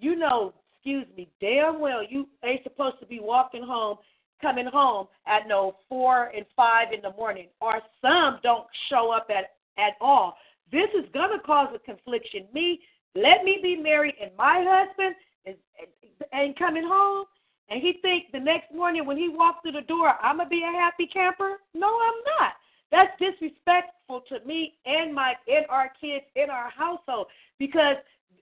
[0.00, 3.98] you know, excuse me, damn well you ain't supposed to be walking home,
[4.40, 9.28] coming home at no four and five in the morning, or some don't show up
[9.28, 10.38] at at all.
[10.72, 12.46] This is gonna cause a confliction.
[12.54, 12.80] Me,
[13.14, 15.14] let me be married, and my husband
[15.44, 15.56] is
[16.34, 17.26] ain't coming home,
[17.70, 20.62] and he think the next morning when he walks through the door, I'm gonna be
[20.62, 21.58] a happy camper.
[21.74, 22.52] No, I'm not.
[22.90, 27.26] That's disrespectful to me and my and our kids in our household
[27.58, 27.96] because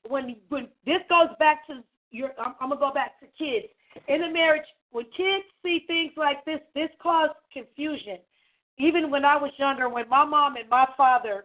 [0.09, 3.66] when when this goes back to your I'm, I'm gonna go back to kids
[4.09, 4.66] in a marriage
[4.97, 8.18] when kids see things like this, this caused confusion.
[8.78, 11.44] Even when I was younger, when my mom and my father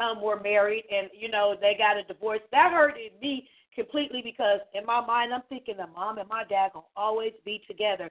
[0.00, 4.60] um were married and you know they got a divorce, that hurted me completely because
[4.74, 8.10] in my mind I'm thinking that mom and my dad gonna always be together.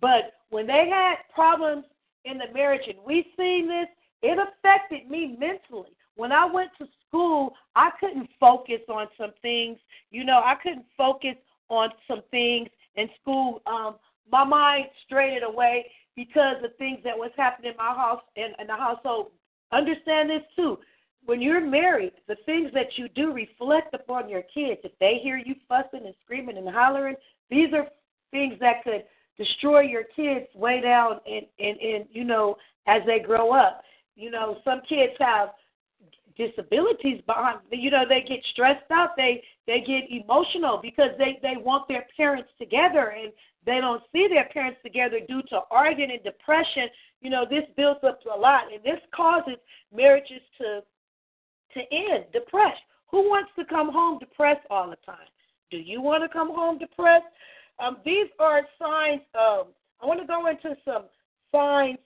[0.00, 1.84] But when they had problems
[2.24, 3.88] in the marriage and we seen this,
[4.22, 5.90] it affected me mentally.
[6.16, 9.78] When I went to school, I couldn't focus on some things.
[10.10, 11.36] You know, I couldn't focus
[11.68, 13.62] on some things in school.
[13.66, 13.96] Um,
[14.30, 15.86] my mind strayed away
[16.16, 19.28] because of things that was happening in my house and in the household.
[19.72, 20.78] Understand this too.
[21.26, 24.80] When you're married, the things that you do reflect upon your kids.
[24.84, 27.16] If they hear you fussing and screaming and hollering,
[27.50, 27.86] these are
[28.30, 29.04] things that could
[29.36, 32.56] destroy your kids way down and and and you know
[32.86, 33.82] as they grow up.
[34.16, 35.50] You know, some kids have
[36.36, 41.54] disabilities behind you know they get stressed out they they get emotional because they they
[41.56, 43.32] want their parents together and
[43.66, 46.84] they don't see their parents together due to arguing and depression
[47.20, 49.56] you know this builds up a lot and this causes
[49.94, 50.80] marriages to
[51.74, 52.80] to end depressed
[53.10, 55.28] who wants to come home depressed all the time
[55.70, 57.24] do you want to come home depressed
[57.78, 59.68] um these are signs of
[60.02, 61.04] i want to go into some
[61.52, 61.98] signs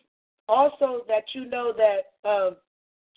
[0.48, 2.56] also that you know that um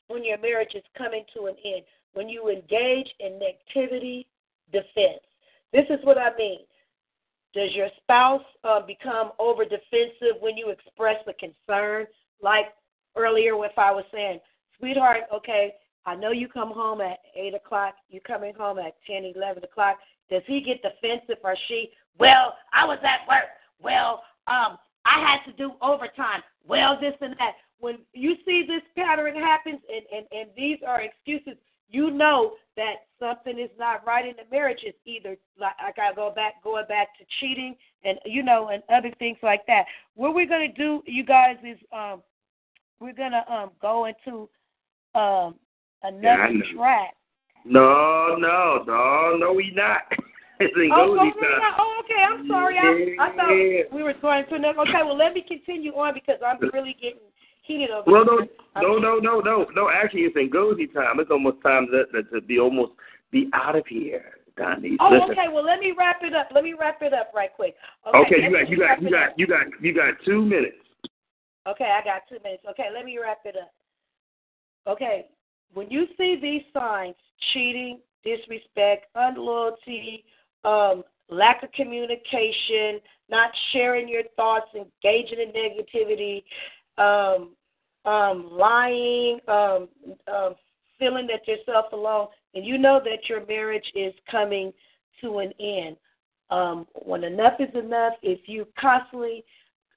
[0.08, 1.84] when your marriage is coming to an end,
[2.14, 4.26] when you engage in negativity
[4.72, 5.22] defense.
[5.74, 6.60] This is what I mean.
[7.54, 12.06] Does your spouse uh, become over defensive when you express a concern?
[12.42, 12.68] Like
[13.16, 14.40] earlier, if I was saying,
[14.78, 15.74] sweetheart, okay,
[16.08, 19.98] I know you come home at 8 o'clock, you coming home at 10, 11 o'clock.
[20.30, 21.90] Does he get defensive or she?
[22.18, 23.50] Well, I was at work.
[23.82, 26.42] Well, um, I had to do overtime.
[26.66, 31.02] Well, this and that when you see this pattern happens and, and, and these are
[31.02, 31.60] excuses,
[31.90, 34.80] you know that something is not right in the marriage.
[34.84, 38.82] It's either like I gotta go back going back to cheating and you know, and
[38.90, 39.86] other things like that.
[40.16, 42.24] What we're gonna do, you guys, is um
[43.00, 44.50] we're gonna um go into
[45.16, 45.56] um
[46.04, 47.14] another Yeah, track.
[47.66, 50.02] No, no, no, no, we not.
[50.60, 51.74] it's in Oh, Goldie time.
[51.78, 52.22] oh, okay.
[52.24, 52.78] I'm sorry.
[52.78, 54.80] I, I thought we were going to another.
[54.82, 57.28] Okay, well, let me continue on because I'm really getting
[57.64, 58.40] heated over Well, no,
[58.82, 59.90] no, no, no, no, no.
[59.90, 61.20] Actually, it's in Goldie time.
[61.20, 62.94] It's almost time to, to, to be almost
[63.32, 64.96] be out of here, Donnie.
[65.02, 65.32] Oh, Listen.
[65.32, 65.52] okay.
[65.52, 66.48] Well, let me wrap it up.
[66.56, 67.76] Let me wrap it up right quick.
[68.08, 70.78] Okay, you got, you got, you got, you got, you got two minutes.
[71.68, 72.64] Okay, I got two minutes.
[72.70, 73.74] Okay, let me wrap it up.
[74.88, 75.26] Okay,
[75.74, 77.16] when you see these signs
[77.54, 80.24] cheating, disrespect, unloyalty,
[80.64, 83.00] um, lack of communication,
[83.30, 86.44] not sharing your thoughts, engaging in negativity,
[86.98, 87.52] um,
[88.06, 89.88] um, lying, um,
[90.34, 90.56] um,
[90.98, 94.74] feeling that yourself alone, and you know that your marriage is coming
[95.22, 95.98] to an end.
[96.50, 99.44] Um, when enough is enough, if you constantly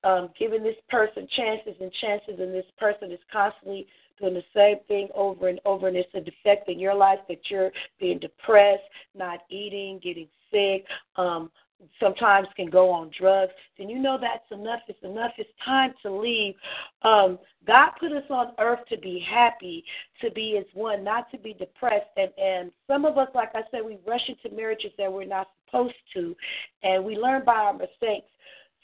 [0.03, 3.87] um, giving this person chances and chances, and this person is constantly
[4.21, 7.41] doing the same thing over and over, and it's a defect in your life that
[7.51, 8.83] you're being depressed,
[9.15, 10.85] not eating, getting sick,
[11.17, 11.51] um,
[11.99, 14.81] sometimes can go on drugs, then you know that's enough.
[14.89, 15.33] It's enough.
[15.39, 16.55] It's time to leave.
[17.03, 19.85] Um, God put us on earth to be happy,
[20.21, 22.11] to be as one, not to be depressed.
[22.17, 25.49] And and some of us, like I said, we rush into marriages that we're not
[25.65, 26.37] supposed to,
[26.83, 28.29] and we learn by our mistakes.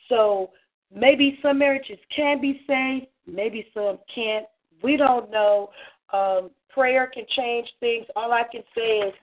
[0.09, 0.51] So
[0.95, 4.47] maybe some marriages can be saved, maybe some can't.
[4.83, 5.71] We don't know.
[6.13, 8.07] Um, prayer can change things.
[8.15, 9.15] All I can say is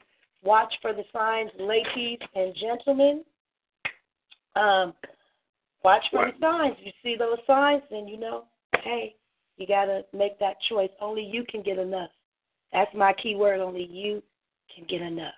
[0.43, 3.23] watch for the signs, ladies and gentlemen.
[4.55, 4.93] Um,
[5.83, 6.75] watch for the signs.
[6.83, 8.45] You see those signs, then you know,
[8.83, 9.15] hey,
[9.57, 10.89] you got to make that choice.
[10.99, 12.09] Only you can get enough.
[12.71, 13.59] That's my key word.
[13.59, 14.21] Only you
[14.75, 15.33] can get enough.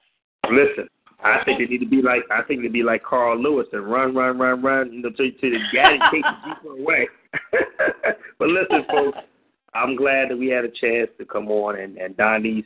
[0.50, 0.88] Listen,
[1.24, 3.42] I think it need to be like I think it need to be like Carl
[3.42, 6.54] Lewis and run, run, run, run, until you know, till, till the gaddy takes you
[6.54, 7.08] deeper away.
[8.40, 9.18] but listen, folks,
[9.76, 12.66] I'm glad that we had a chance to come on and and Donese.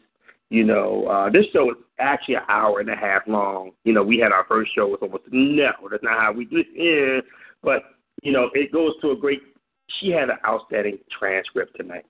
[0.50, 3.72] You know, uh, this show is actually an hour and a half long.
[3.84, 6.58] You know, we had our first show was almost no, that's not how we do
[6.58, 6.68] it.
[6.74, 7.22] Yeah,
[7.62, 7.84] but
[8.24, 9.42] you know, it goes to a great.
[10.00, 12.06] She had an outstanding transcript tonight.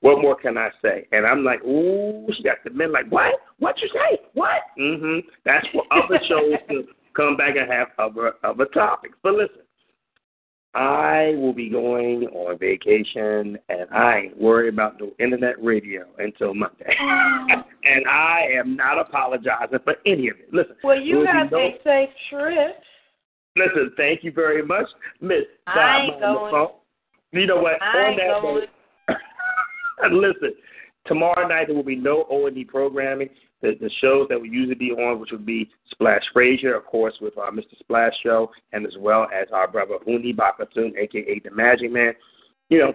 [0.00, 1.06] What more can I say?
[1.12, 3.34] And I'm like, ooh, she got the men like, what?
[3.58, 4.18] What you say?
[4.34, 4.60] What?
[4.78, 5.26] Mm-hmm.
[5.44, 6.84] That's for other shows to
[7.16, 9.16] come back and have other other topics.
[9.22, 9.63] But listen,
[10.74, 16.52] I will be going on vacation, and I ain't worried about no internet radio until
[16.52, 16.96] Monday.
[17.00, 17.46] Oh.
[17.84, 20.52] and I am not apologizing for any of it.
[20.52, 22.76] Listen, Well, you have no- a safe trip.
[23.56, 24.86] Listen, thank you very much,
[25.20, 25.44] Miss.
[25.68, 26.50] I ain't going.
[26.50, 26.68] phone.
[27.30, 27.80] You know what?
[27.80, 28.66] I on ain't that going.
[29.08, 30.54] note, listen,
[31.06, 33.28] tomorrow night there will be no O and D programming.
[33.64, 37.14] The, the shows that we usually be on, which would be Splash Frazier, of course,
[37.20, 37.78] with uh, our Mr.
[37.78, 42.12] Splash show, and as well as our brother Huni Bakatun, aka the Magic Man.
[42.68, 42.94] You know,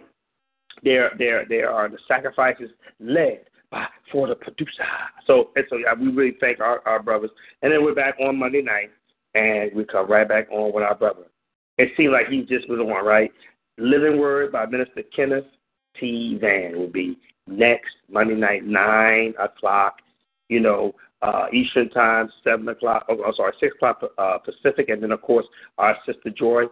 [0.84, 2.70] there there there are the sacrifices
[3.00, 4.86] led by for the producer.
[5.26, 7.32] So and so yeah, we really thank our, our brothers.
[7.64, 8.92] And then we're back on Monday night
[9.34, 11.24] and we come right back on with our brother.
[11.78, 13.32] It seemed like he just was on, right?
[13.78, 15.46] Living Word by Minister Kenneth
[16.00, 16.38] T.
[16.40, 17.18] Van will be
[17.48, 20.00] next Monday night, nine o'clock,
[20.50, 23.06] you know, uh, Eastern time, seven o'clock.
[23.10, 25.46] Oh, I'm sorry, six o'clock uh, Pacific, and then of course
[25.78, 26.64] our sister Joy,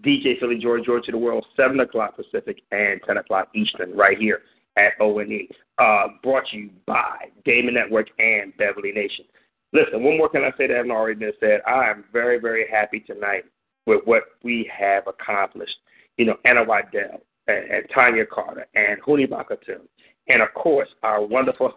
[0.00, 4.18] DJ Philly Joy, Joy to the World, seven o'clock Pacific and ten o'clock Eastern, right
[4.18, 4.42] here
[4.76, 5.48] at O&E.
[5.78, 9.24] Uh, brought to you by Damon Network and Beverly Nation.
[9.72, 11.60] Listen, one more can I say that hasn't already been said.
[11.66, 13.44] I am very, very happy tonight
[13.86, 15.76] with what we have accomplished.
[16.18, 19.82] You know, Anna Waddell and, and Tanya Carter and Huni Bakatun,
[20.28, 21.72] and of course our wonderful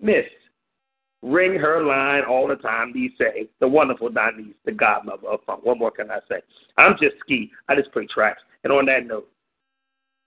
[0.00, 0.24] Miss
[1.22, 5.64] Ring her line all the time, these say, the wonderful Donese, the godmother of funk.
[5.64, 6.40] What more can I say?
[6.78, 7.50] I'm just ski.
[7.68, 8.40] I just play tracks.
[8.64, 9.28] And on that note,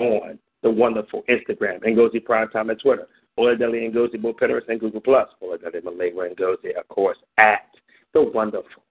[0.00, 3.06] on the wonderful Instagram, Ngozi Primetime at Twitter,
[3.38, 7.68] Oladeli Ngozi both Pinterest and Google Plus, Oladeli Malewa Ngozi, of course, at
[8.12, 8.82] the wonderful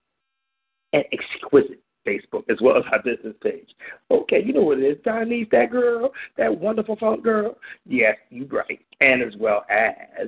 [0.94, 3.70] and exquisite Facebook as well as our business page.
[4.10, 4.98] Okay, you know what it is.
[5.06, 7.58] Donese that girl, that wonderful funk girl.
[7.86, 8.80] Yes, you right.
[9.00, 10.28] And as well as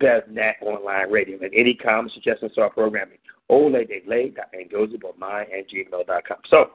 [0.00, 1.38] BevNat Online Radio.
[1.40, 3.18] And any comments, suggestions our programming,
[3.50, 6.38] oledele.ngozi.my and gmail.com.
[6.48, 6.70] So,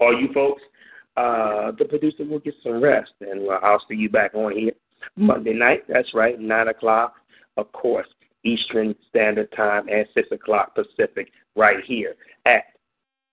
[0.00, 0.62] all you folks,
[1.16, 4.72] uh, the producer will get some rest, and uh, I'll see you back on here
[5.16, 5.84] Monday night.
[5.88, 7.14] That's right, 9 o'clock,
[7.56, 8.06] of course,
[8.44, 12.14] Eastern Standard Time, and 6 o'clock Pacific, right here
[12.46, 12.64] at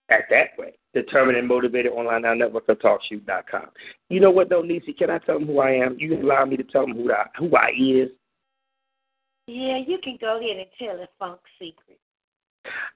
[0.10, 0.74] at that way.
[0.94, 3.68] Determined and motivated online now network of talkshoe.com.
[4.10, 4.94] You know what though, Nisi?
[4.94, 5.98] Can I tell them who I am?
[6.00, 8.10] You allow me to tell them who I who I is.
[9.48, 12.00] Yeah, you can go ahead and tell a funk secret.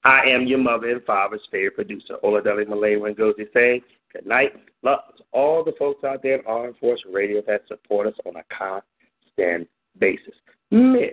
[0.04, 4.52] I am your mother and father's favorite producer, Oladeli Malay Ngozi saying good night.
[4.82, 8.36] Love to all the folks out there at Armed Force Radio that support us on
[8.36, 9.68] a constant
[9.98, 10.34] basis.
[10.70, 11.10] Miss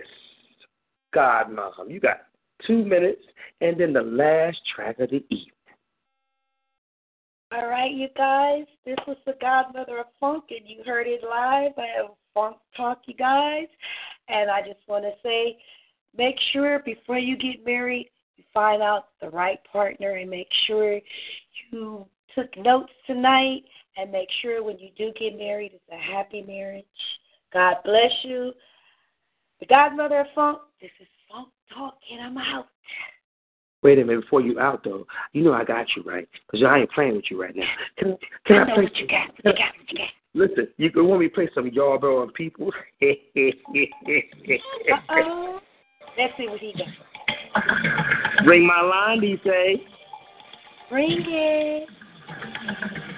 [1.14, 2.22] Godmom, you got
[2.66, 3.22] two minutes
[3.60, 5.52] and then the last track of the evening.
[7.50, 11.72] All right, you guys, this was the Godmother of Funk, and you heard it live.
[11.78, 13.68] I have Funk Talk, you guys.
[14.28, 15.56] And I just want to say
[16.16, 21.00] make sure before you get married, you find out the right partner and make sure
[21.72, 23.62] you took notes tonight
[23.96, 26.84] and make sure when you do get married, it's a happy marriage.
[27.52, 28.52] God bless you.
[29.60, 32.68] The Godmother of Funk, this is Funk Talk, and I'm out.
[33.82, 36.78] Wait a minute, before you out though, you know I got you right, because I
[36.78, 37.68] ain't playing with you right now.
[37.96, 38.90] Can, can I, know play?
[38.94, 39.30] you got.
[39.44, 40.08] You got you got.
[40.34, 42.70] Listen, you can want me to play some Yarbrough and people?
[43.02, 45.60] Uh-oh.
[46.18, 48.46] Let's see what he got.
[48.46, 49.82] Ring my line, he say.
[50.90, 51.88] Bring it.
[52.28, 53.17] Judy was